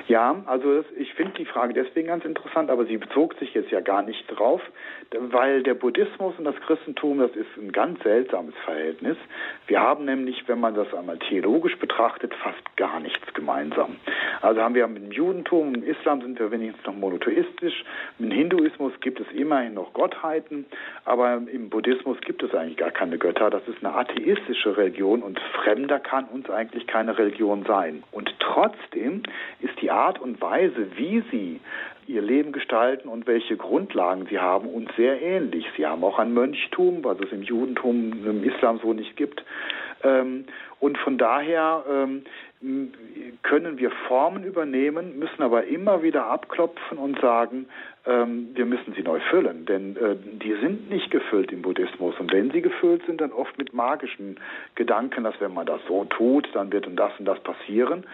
[0.08, 3.70] Ja, also das, ich finde die Frage deswegen ganz interessant, aber sie bezog sich jetzt
[3.70, 4.62] ja gar nicht drauf,
[5.12, 9.18] weil der Buddhismus und das Christentum, das ist ein ganz seltsames Verhältnis.
[9.66, 13.96] Wir haben nämlich, wenn man das einmal theologisch betrachtet, fast gar nichts gemeinsam.
[14.40, 17.84] Also haben wir mit dem Judentum, im Islam sind wir wenigstens noch monotheistisch,
[18.18, 20.64] im Hinduismus gibt es immerhin noch Gottheiten,
[21.04, 23.50] aber im Buddhismus gibt es eigentlich gar keine Götter.
[23.50, 28.04] Das ist eine atheistische Religion und fremder kann uns eigentlich keine Religion sein.
[28.10, 29.22] Und trotzdem
[29.60, 31.60] ist die Art und Weise, wie sie
[32.06, 35.66] ihr Leben gestalten und welche Grundlagen sie haben, uns sehr ähnlich.
[35.76, 39.44] Sie haben auch ein Mönchtum, was es im Judentum, im Islam so nicht gibt.
[40.02, 40.44] Ähm,
[40.80, 42.22] und von daher ähm,
[43.42, 47.66] können wir Formen übernehmen, müssen aber immer wieder abklopfen und sagen,
[48.06, 52.14] ähm, wir müssen sie neu füllen, denn äh, die sind nicht gefüllt im Buddhismus.
[52.18, 54.38] Und wenn sie gefüllt sind, dann oft mit magischen
[54.76, 58.04] Gedanken, dass wenn man das so tut, dann wird und das und das passieren.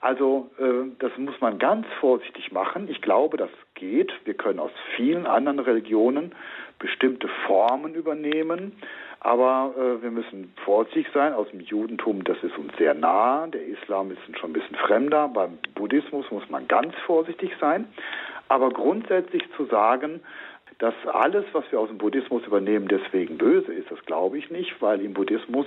[0.00, 2.88] Also äh, das muss man ganz vorsichtig machen.
[2.88, 4.12] Ich glaube, das geht.
[4.24, 6.34] Wir können aus vielen anderen Religionen
[6.78, 8.72] bestimmte Formen übernehmen.
[9.20, 11.32] Aber äh, wir müssen vorsichtig sein.
[11.32, 13.48] Aus dem Judentum, das ist uns sehr nah.
[13.48, 15.28] Der Islam ist schon ein bisschen fremder.
[15.28, 17.86] Beim Buddhismus muss man ganz vorsichtig sein.
[18.48, 20.20] Aber grundsätzlich zu sagen,
[20.78, 24.80] dass alles, was wir aus dem Buddhismus übernehmen, deswegen böse ist, das glaube ich nicht,
[24.80, 25.66] weil im Buddhismus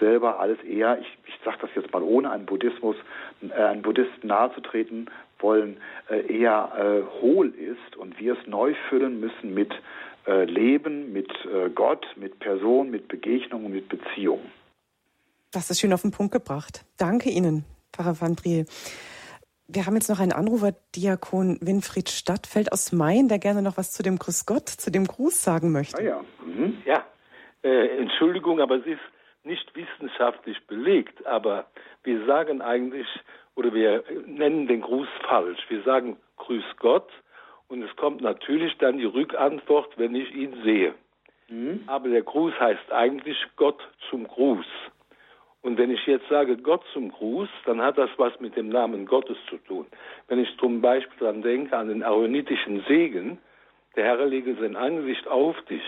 [0.00, 2.96] selber alles eher, ich, ich sage das jetzt mal ohne einen Buddhismus,
[3.42, 5.76] äh, einen Buddhisten nahezutreten wollen,
[6.08, 9.72] äh, eher äh, hohl ist und wir es neu füllen müssen mit
[10.26, 14.40] äh, Leben, mit äh, Gott, mit Person, mit Begegnung und mit Beziehung.
[15.52, 16.84] Das ist schön auf den Punkt gebracht.
[16.96, 18.66] Danke Ihnen, Pfarrer van Briel.
[19.68, 23.92] Wir haben jetzt noch einen Anrufer, Diakon Winfried Stadtfeld aus Main, der gerne noch was
[23.92, 25.98] zu dem Grüß Gott, zu dem Gruß sagen möchte.
[25.98, 26.78] Ah ja, mhm.
[26.84, 27.04] ja.
[27.62, 29.00] Äh, Entschuldigung, aber es ist
[29.42, 31.66] nicht wissenschaftlich belegt, aber
[32.04, 33.08] wir sagen eigentlich,
[33.56, 35.58] oder wir nennen den Gruß falsch.
[35.68, 37.10] Wir sagen Grüß Gott
[37.66, 40.94] und es kommt natürlich dann die Rückantwort, wenn ich ihn sehe.
[41.48, 41.82] Mhm.
[41.86, 44.66] Aber der Gruß heißt eigentlich Gott zum Gruß.
[45.66, 49.04] Und wenn ich jetzt sage Gott zum Gruß, dann hat das was mit dem Namen
[49.04, 49.84] Gottes zu tun.
[50.28, 53.38] Wenn ich zum Beispiel daran denke, an den aaronitischen Segen,
[53.96, 55.82] der Herr lege sein Angesicht auf dich.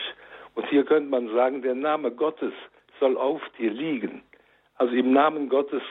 [0.56, 2.52] Und hier könnte man sagen, der Name Gottes
[2.98, 4.22] soll auf dir liegen.
[4.74, 5.82] Also im Namen Gottes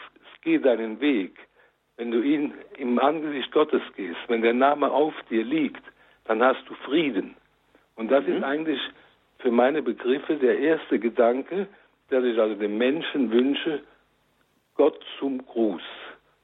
[0.41, 1.37] geh deinen Weg.
[1.95, 5.83] Wenn du ihn im Angesicht Gottes gehst, wenn der Name auf dir liegt,
[6.25, 7.37] dann hast du Frieden.
[7.95, 8.33] Und das mhm.
[8.33, 8.81] ist eigentlich
[9.39, 11.69] für meine Begriffe der erste Gedanke,
[12.09, 13.81] dass ich also dem Menschen wünsche,
[14.75, 15.81] Gott zum Gruß.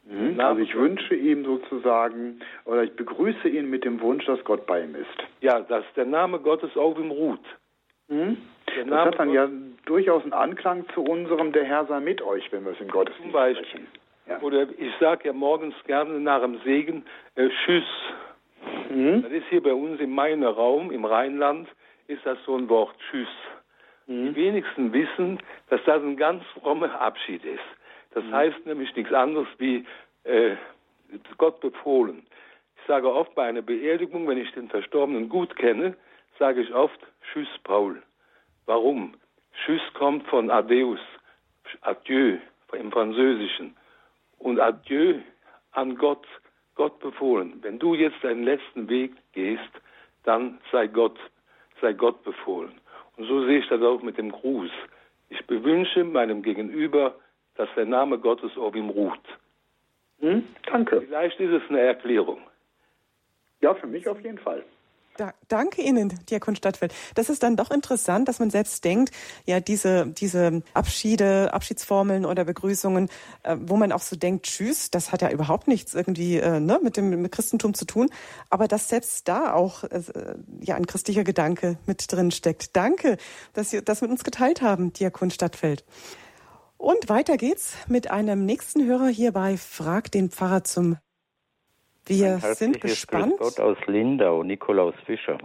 [0.05, 0.39] Mhm.
[0.39, 4.83] Also ich wünsche ihm sozusagen, oder ich begrüße ihn mit dem Wunsch, dass Gott bei
[4.83, 5.27] ihm ist.
[5.41, 7.45] Ja, dass der Name Gottes auf ihm ruht.
[8.09, 8.37] Mhm.
[8.89, 9.47] Das hat dann ja
[9.85, 13.31] durchaus einen Anklang zu unserem Der Herr sei mit euch, wenn wir es im Gottesdienst
[13.31, 13.65] Zum Beispiel.
[13.65, 13.87] sprechen.
[14.27, 14.41] Ja.
[14.41, 17.05] Oder ich sage ja morgens gerne nach dem Segen
[17.35, 17.83] äh, Tschüss.
[18.89, 19.21] Mhm.
[19.23, 21.67] Das ist hier bei uns im Mainer Raum, im Rheinland,
[22.07, 23.27] ist das so ein Wort Tschüss.
[24.13, 24.33] Mhm.
[24.33, 25.39] Die wenigsten wissen,
[25.69, 27.63] dass das ein ganz frommer Abschied ist.
[28.13, 28.33] Das mhm.
[28.33, 29.85] heißt nämlich nichts anderes wie
[30.23, 30.55] äh,
[31.37, 32.25] Gott befohlen.
[32.77, 35.95] Ich sage oft bei einer Beerdigung, wenn ich den Verstorbenen gut kenne,
[36.37, 36.99] sage ich oft
[37.31, 38.01] Tschüss, Paul.
[38.65, 39.15] Warum?
[39.53, 40.99] Tschüss kommt von Adeus,
[41.81, 42.37] Adieu
[42.73, 43.75] im Französischen.
[44.39, 45.19] Und Adieu
[45.71, 46.25] an Gott,
[46.75, 47.59] Gott befohlen.
[47.61, 49.71] Wenn du jetzt deinen letzten Weg gehst,
[50.23, 51.17] dann sei Gott,
[51.81, 52.73] sei Gott befohlen.
[53.17, 54.71] Und so sehe ich das auch mit dem Gruß.
[55.29, 57.15] Ich bewünsche meinem Gegenüber,
[57.55, 59.19] dass der Name Gottes auf ihm ruht.
[60.19, 61.01] Hm, danke.
[61.01, 62.41] Vielleicht ist es eine Erklärung.
[63.61, 64.63] Ja, für mich auf jeden Fall.
[65.17, 66.93] Da, danke Ihnen, Diakon Stadtfeld.
[67.13, 69.13] Das ist dann doch interessant, dass man selbst denkt,
[69.45, 73.09] ja, diese, diese Abschiede, Abschiedsformeln oder Begrüßungen,
[73.43, 76.79] äh, wo man auch so denkt, tschüss, das hat ja überhaupt nichts irgendwie äh, ne,
[76.81, 78.09] mit dem mit Christentum zu tun,
[78.49, 80.01] aber dass selbst da auch äh,
[80.61, 82.75] ja ein christlicher Gedanke mit drin steckt.
[82.75, 83.17] Danke,
[83.53, 85.85] dass Sie das mit uns geteilt haben, Diakon Stadtfeld.
[86.77, 90.97] Und weiter geht's mit einem nächsten Hörer hier bei Frag den Pfarrer zum
[92.05, 93.37] wir sind gespannt.
[93.37, 95.37] Grüß Gott aus Lindau, Nikolaus Fischer.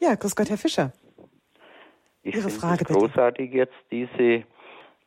[0.00, 0.92] Ja, grüß Gott, Herr Fischer.
[2.22, 3.58] Ich Ihre Frage es großartig bitte.
[3.58, 4.44] jetzt diese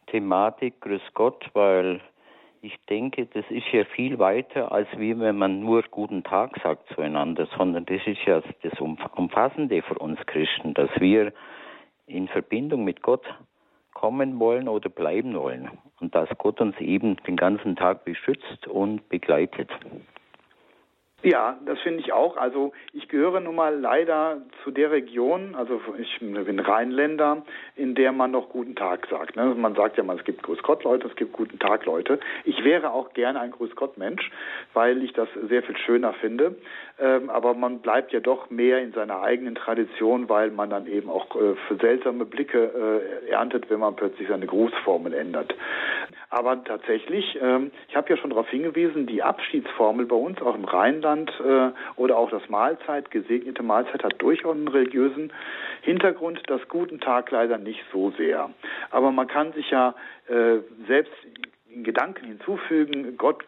[0.08, 2.02] Thematik, grüß Gott, weil
[2.62, 6.90] ich denke, das ist ja viel weiter, als wie wenn man nur guten Tag sagt
[6.94, 11.32] zueinander, sondern das ist ja das Umfassende für uns Christen, dass wir
[12.08, 13.26] in Verbindung mit Gott
[13.94, 15.70] kommen wollen oder bleiben wollen
[16.00, 19.70] und dass Gott uns eben den ganzen Tag beschützt und begleitet.
[21.22, 22.38] Ja, das finde ich auch.
[22.38, 27.44] Also ich gehöre nun mal leider zu der Region, also ich bin Rheinländer,
[27.76, 29.36] in der man noch guten Tag sagt.
[29.36, 29.54] Ne?
[29.54, 32.22] Man sagt ja mal, es gibt Grüß Gott Leute, es gibt guten Tag Leute.
[32.46, 34.32] Ich wäre auch gerne ein Grüß Gott Mensch,
[34.74, 36.56] weil ich das sehr viel schöner finde.
[37.02, 41.10] Ähm, aber man bleibt ja doch mehr in seiner eigenen Tradition, weil man dann eben
[41.10, 45.54] auch äh, für seltsame Blicke äh, erntet, wenn man plötzlich seine Grußformel ändert.
[46.30, 50.66] Aber tatsächlich, ähm, ich habe ja schon darauf hingewiesen, die Abschiedsformel bei uns auch im
[50.66, 55.32] Rheinland äh, oder auch das Mahlzeit, gesegnete Mahlzeit hat durchaus einen religiösen
[55.82, 58.50] Hintergrund, das guten Tag leider nicht so sehr.
[58.92, 59.96] Aber man kann sich ja
[60.28, 61.14] äh, selbst
[61.74, 63.44] in Gedanken hinzufügen, Gott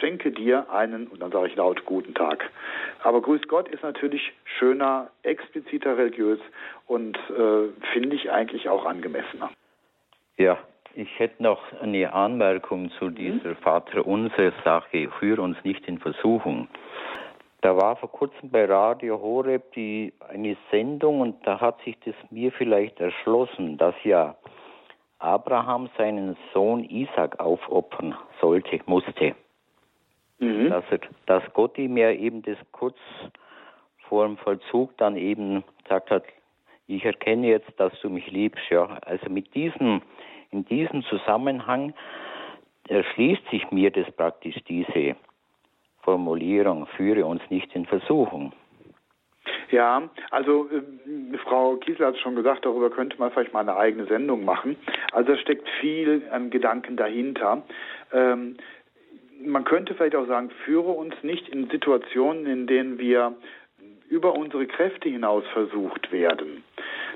[0.00, 2.50] schenke dir einen, und dann sage ich laut, guten Tag.
[3.02, 6.40] Aber Grüß Gott ist natürlich schöner, expliziter religiös
[6.86, 9.50] und äh, finde ich eigentlich auch angemessener.
[10.36, 10.58] Ja,
[10.96, 13.14] ich hätte noch eine Anmerkung zu mhm.
[13.14, 15.10] dieser Vaterunser-Sache.
[15.18, 16.68] Führe uns nicht in Versuchung.
[17.60, 22.14] Da war vor kurzem bei Radio Horeb die, eine Sendung und da hat sich das
[22.30, 24.36] mir vielleicht erschlossen, dass ja
[25.18, 29.34] Abraham seinen Sohn Isaac aufopfern sollte, musste.
[30.38, 30.68] Mhm.
[30.68, 32.98] Dass, er, dass Gott ihm ja eben das kurz
[34.08, 36.24] vor dem Vollzug dann eben gesagt hat,
[36.86, 38.62] ich erkenne jetzt, dass du mich liebst.
[38.68, 40.02] Ja, also mit diesem
[40.54, 41.92] in diesem Zusammenhang
[42.88, 45.16] erschließt sich mir das praktisch diese
[46.02, 48.52] Formulierung, führe uns nicht in Versuchung.
[49.70, 53.76] Ja, also äh, Frau Kiesler hat es schon gesagt, darüber könnte man vielleicht mal eine
[53.76, 54.76] eigene Sendung machen.
[55.12, 57.62] Also es steckt viel an Gedanken dahinter.
[58.12, 58.56] Ähm,
[59.44, 63.34] man könnte vielleicht auch sagen, führe uns nicht in Situationen, in denen wir
[64.08, 66.62] über unsere Kräfte hinaus versucht werden.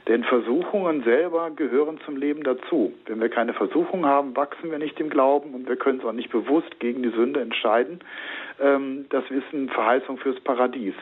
[0.06, 2.92] Denn Versuchungen selber gehören zum Leben dazu.
[3.06, 6.12] Wenn wir keine Versuchung haben, wachsen wir nicht im Glauben und wir können es auch
[6.12, 8.00] nicht bewusst gegen die Sünde entscheiden.
[8.60, 10.94] Ähm, das ist eine Verheißung fürs Paradies.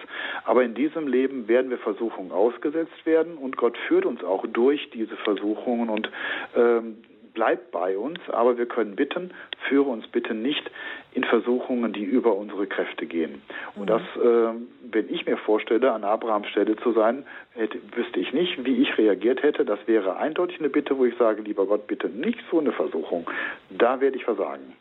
[0.44, 4.90] Aber in diesem Leben werden wir Versuchungen ausgesetzt werden und Gott führt uns auch durch
[4.90, 6.10] diese Versuchungen und
[6.56, 6.96] ähm,
[7.36, 9.30] bleibt bei uns, aber wir können bitten,
[9.68, 10.68] führe uns bitte nicht
[11.12, 13.42] in Versuchungen, die über unsere Kräfte gehen.
[13.76, 13.86] Und mhm.
[13.86, 14.54] das, äh,
[14.90, 18.96] wenn ich mir vorstelle, an Abrahams Stelle zu sein, hätte, wüsste ich nicht, wie ich
[18.96, 19.66] reagiert hätte.
[19.66, 23.28] Das wäre eindeutig eine Bitte, wo ich sage, lieber Gott, bitte nicht so eine Versuchung.
[23.70, 24.74] Da werde ich versagen.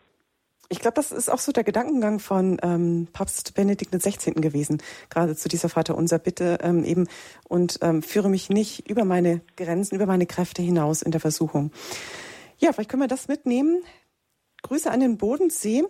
[0.69, 4.31] Ich glaube, das ist auch so der Gedankengang von ähm, Papst Benedikt XVI.
[4.33, 7.07] gewesen, gerade zu dieser Vater unser Bitte ähm, eben
[7.47, 11.71] und ähm, führe mich nicht über meine Grenzen, über meine Kräfte hinaus in der Versuchung.
[12.57, 13.83] Ja, vielleicht können wir das mitnehmen.
[14.65, 15.83] Grüße an den Bodensee,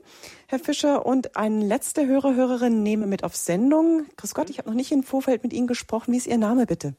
[0.48, 1.06] Herr Fischer.
[1.06, 4.06] Und ein letzter Hörer, Hörerin nehme mit auf Sendung.
[4.18, 6.12] Grüß Gott, ich habe noch nicht im Vorfeld mit Ihnen gesprochen.
[6.12, 6.96] Wie ist Ihr Name bitte?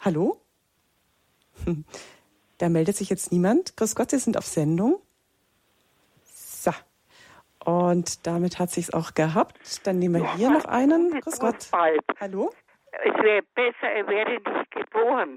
[0.00, 0.40] Hallo?
[2.58, 3.76] Da meldet sich jetzt niemand.
[3.76, 4.98] Grüß Gott, Sie sind auf Sendung.
[6.24, 6.70] So.
[7.62, 9.58] Und damit hat sich's auch gehabt.
[9.84, 11.20] Dann nehmen wir hier noch einen.
[11.20, 11.70] Grüß Gott.
[12.18, 12.50] Hallo?
[12.92, 15.36] Es wäre besser, er wäre nicht geboren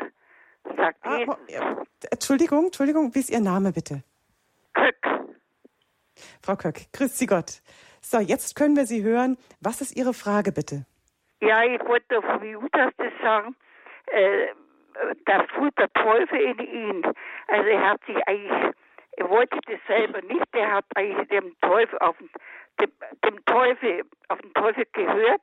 [0.75, 1.35] sagt ah, Jesus.
[1.35, 4.03] Oh, Entschuldigung, Entschuldigung, wie ist Ihr Name bitte?
[4.73, 4.97] Köck.
[6.41, 7.61] Frau Köck, grüß Sie Gott.
[8.01, 9.37] So, jetzt können wir Sie hören.
[9.61, 10.85] Was ist Ihre Frage bitte?
[11.41, 13.55] Ja, ich wollte auf Judas das sagen.
[14.07, 14.47] Äh,
[15.25, 17.03] da fuhr der Teufel in ihn.
[17.47, 18.75] Also er hat sich eigentlich,
[19.17, 22.29] er wollte das selber nicht, er hat eigentlich dem Teufel auf den,
[22.81, 22.91] dem,
[23.25, 25.41] dem Teufel, auf den Teufel gehört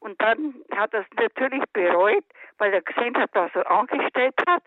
[0.00, 2.24] und dann hat er es natürlich bereut,
[2.58, 4.62] weil er gesehen hat, was er angestellt hat.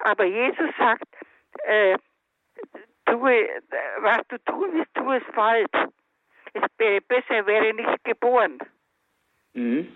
[0.00, 1.04] Aber Jesus sagt,
[1.64, 1.96] äh,
[3.06, 3.48] tue,
[4.00, 5.70] was du tun willst, tu es falsch.
[6.54, 8.58] es besser wäre nicht geboren.
[9.54, 9.88] Mhm.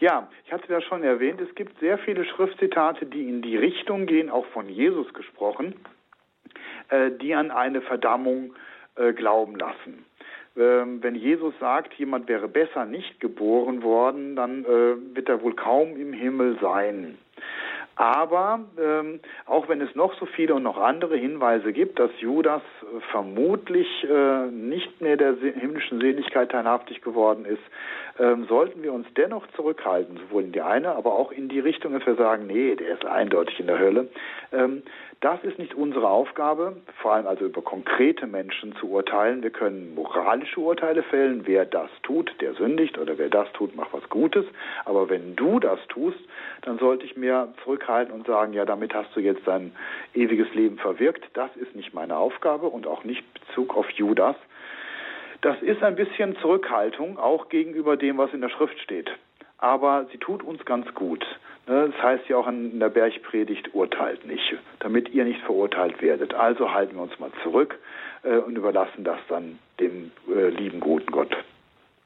[0.00, 4.06] Ja, ich hatte das schon erwähnt, es gibt sehr viele Schriftzitate, die in die Richtung
[4.06, 5.74] gehen, auch von Jesus gesprochen,
[6.88, 8.54] äh, die an eine Verdammung
[8.94, 10.04] äh, glauben lassen.
[10.58, 15.54] Ähm, wenn Jesus sagt, jemand wäre besser nicht geboren worden, dann äh, wird er wohl
[15.54, 17.18] kaum im Himmel sein.
[17.98, 22.62] Aber ähm, auch wenn es noch so viele und noch andere Hinweise gibt, dass Judas
[22.82, 27.62] äh, vermutlich äh, nicht mehr der himmlischen Seligkeit teilhaftig geworden ist,
[28.18, 31.92] ähm, sollten wir uns dennoch zurückhalten, sowohl in die eine, aber auch in die Richtung,
[31.92, 34.08] dass wir sagen, nee, der ist eindeutig in der Hölle.
[34.52, 34.82] Ähm,
[35.20, 39.42] das ist nicht unsere Aufgabe, vor allem also über konkrete Menschen zu urteilen.
[39.42, 41.42] Wir können moralische Urteile fällen.
[41.44, 44.44] Wer das tut, der sündigt oder wer das tut, macht was Gutes.
[44.84, 46.18] Aber wenn du das tust,
[46.62, 49.72] dann sollte ich mir zurückhalten und sagen, ja, damit hast du jetzt dein
[50.14, 51.24] ewiges Leben verwirkt.
[51.34, 54.36] Das ist nicht meine Aufgabe und auch nicht Bezug auf Judas.
[55.40, 59.10] Das ist ein bisschen Zurückhaltung, auch gegenüber dem, was in der Schrift steht.
[59.58, 61.24] Aber sie tut uns ganz gut.
[61.66, 66.32] Ne, das heißt ja auch in der Bergpredigt, urteilt nicht, damit ihr nicht verurteilt werdet.
[66.32, 67.78] Also halten wir uns mal zurück
[68.22, 71.36] äh, und überlassen das dann dem äh, lieben, guten Gott.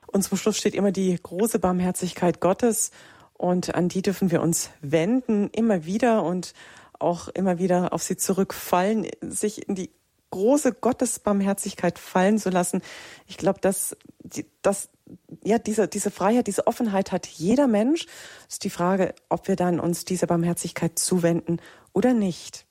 [0.08, 2.90] Und zum Schluss steht immer die große Barmherzigkeit Gottes
[3.34, 6.54] und an die dürfen wir uns wenden, immer wieder und
[6.98, 9.90] auch immer wieder auf sie zurückfallen, sich in die
[10.32, 12.82] große Gottesbarmherzigkeit fallen zu lassen.
[13.28, 13.96] Ich glaube, dass,
[14.62, 14.90] dass
[15.44, 18.06] ja, diese, diese Freiheit, diese Offenheit hat jeder Mensch.
[18.48, 21.60] Es ist die Frage, ob wir dann uns dieser Barmherzigkeit zuwenden
[21.92, 22.66] oder nicht.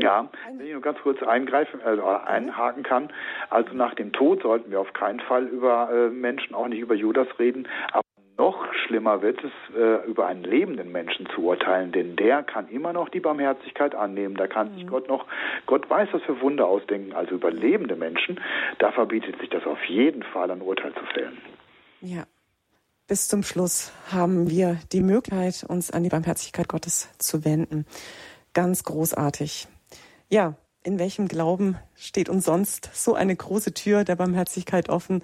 [0.00, 3.12] Ja, wenn ich nur ganz kurz eingreifen, also einhaken kann.
[3.50, 6.94] Also nach dem Tod sollten wir auf keinen Fall über äh, Menschen, auch nicht über
[6.94, 7.68] Judas reden.
[7.92, 8.02] Aber
[8.38, 12.92] noch schlimmer wird es, äh, über einen lebenden Menschen zu urteilen, denn der kann immer
[12.92, 14.36] noch die Barmherzigkeit annehmen.
[14.36, 14.90] Da kann sich mhm.
[14.90, 15.26] Gott noch,
[15.66, 17.12] Gott weiß, was für Wunder ausdenken.
[17.12, 18.40] Also über lebende Menschen,
[18.78, 21.38] da verbietet sich das auf jeden Fall, ein Urteil zu fällen.
[22.00, 22.24] Ja.
[23.08, 27.84] Bis zum Schluss haben wir die Möglichkeit, uns an die Barmherzigkeit Gottes zu wenden.
[28.54, 29.68] Ganz großartig.
[30.30, 35.22] Ja, in welchem Glauben steht uns sonst so eine große Tür der Barmherzigkeit offen?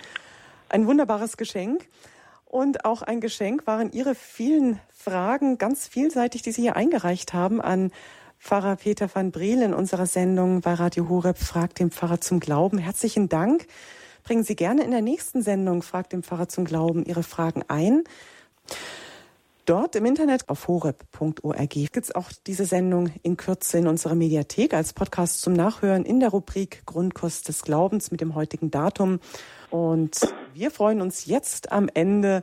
[0.69, 1.89] Ein wunderbares Geschenk.
[2.49, 7.61] Und auch ein Geschenk waren Ihre vielen Fragen, ganz vielseitig, die Sie hier eingereicht haben
[7.61, 7.93] an
[8.39, 12.79] Pfarrer Peter van Briel in unserer Sendung bei Radio Horeb Fragt den Pfarrer zum Glauben.
[12.79, 13.67] Herzlichen Dank.
[14.23, 18.05] Bringen Sie gerne in der nächsten Sendung Fragt den Pfarrer zum Glauben Ihre Fragen ein.
[19.67, 24.73] Dort im Internet auf horeb.org gibt es auch diese Sendung in Kürze in unserer Mediathek
[24.73, 29.21] als Podcast zum Nachhören in der Rubrik Grundkurs des Glaubens mit dem heutigen Datum.
[29.71, 30.21] Und
[30.55, 32.43] wir freuen uns jetzt am Ende,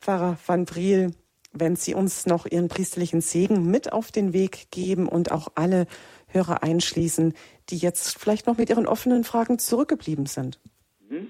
[0.00, 1.12] Pfarrer van Briel,
[1.52, 5.86] wenn Sie uns noch Ihren priesterlichen Segen mit auf den Weg geben und auch alle
[6.28, 7.34] Hörer einschließen,
[7.70, 10.60] die jetzt vielleicht noch mit ihren offenen Fragen zurückgeblieben sind.
[11.08, 11.28] Mhm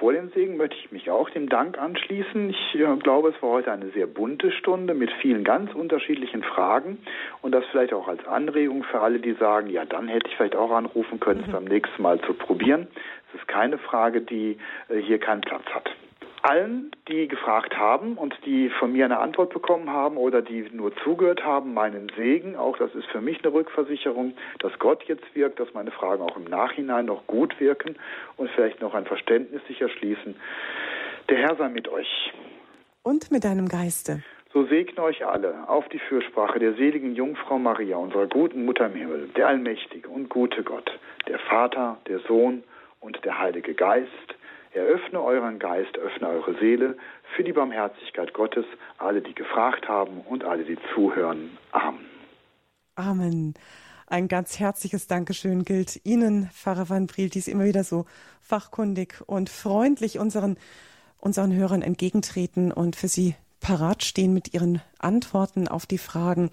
[0.00, 2.48] vor dem Segen möchte ich mich auch dem Dank anschließen.
[2.48, 6.98] Ich äh, glaube, es war heute eine sehr bunte Stunde mit vielen ganz unterschiedlichen Fragen
[7.42, 10.56] und das vielleicht auch als Anregung für alle, die sagen, ja, dann hätte ich vielleicht
[10.56, 11.46] auch anrufen können, mhm.
[11.46, 12.88] es beim nächsten Mal zu probieren.
[13.32, 14.58] Es ist keine Frage, die
[14.88, 15.90] äh, hier keinen Platz hat
[16.42, 20.94] allen, die gefragt haben und die von mir eine Antwort bekommen haben oder die nur
[20.96, 22.56] zugehört haben, meinen Segen.
[22.56, 26.36] Auch das ist für mich eine Rückversicherung, dass Gott jetzt wirkt, dass meine Fragen auch
[26.36, 27.96] im Nachhinein noch gut wirken
[28.36, 30.34] und vielleicht noch ein Verständnis sich erschließen.
[31.28, 32.32] Der Herr sei mit euch.
[33.02, 34.22] Und mit deinem Geiste.
[34.52, 38.94] So segne euch alle auf die Fürsprache der seligen Jungfrau Maria, unserer guten Mutter im
[38.94, 40.90] Himmel, der allmächtige und gute Gott,
[41.28, 42.64] der Vater, der Sohn
[43.00, 44.36] und der Heilige Geist,
[44.72, 46.96] Eröffne euren Geist, öffne eure Seele
[47.34, 48.64] für die Barmherzigkeit Gottes,
[48.98, 51.58] alle, die gefragt haben und alle, die zuhören.
[51.72, 52.06] Amen.
[52.94, 53.54] Amen.
[54.06, 58.06] Ein ganz herzliches Dankeschön gilt Ihnen, Pfarrer van Briel, die Sie immer wieder so
[58.42, 60.56] fachkundig und freundlich unseren,
[61.18, 66.50] unseren Hörern entgegentreten und für sie parat stehen mit Ihren Antworten auf die Fragen.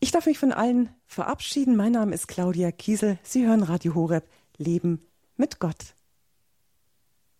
[0.00, 1.76] Ich darf mich von allen verabschieden.
[1.76, 3.18] Mein Name ist Claudia Kiesel.
[3.22, 4.24] Sie hören Radio Horeb
[4.56, 5.06] Leben
[5.36, 5.95] mit Gott.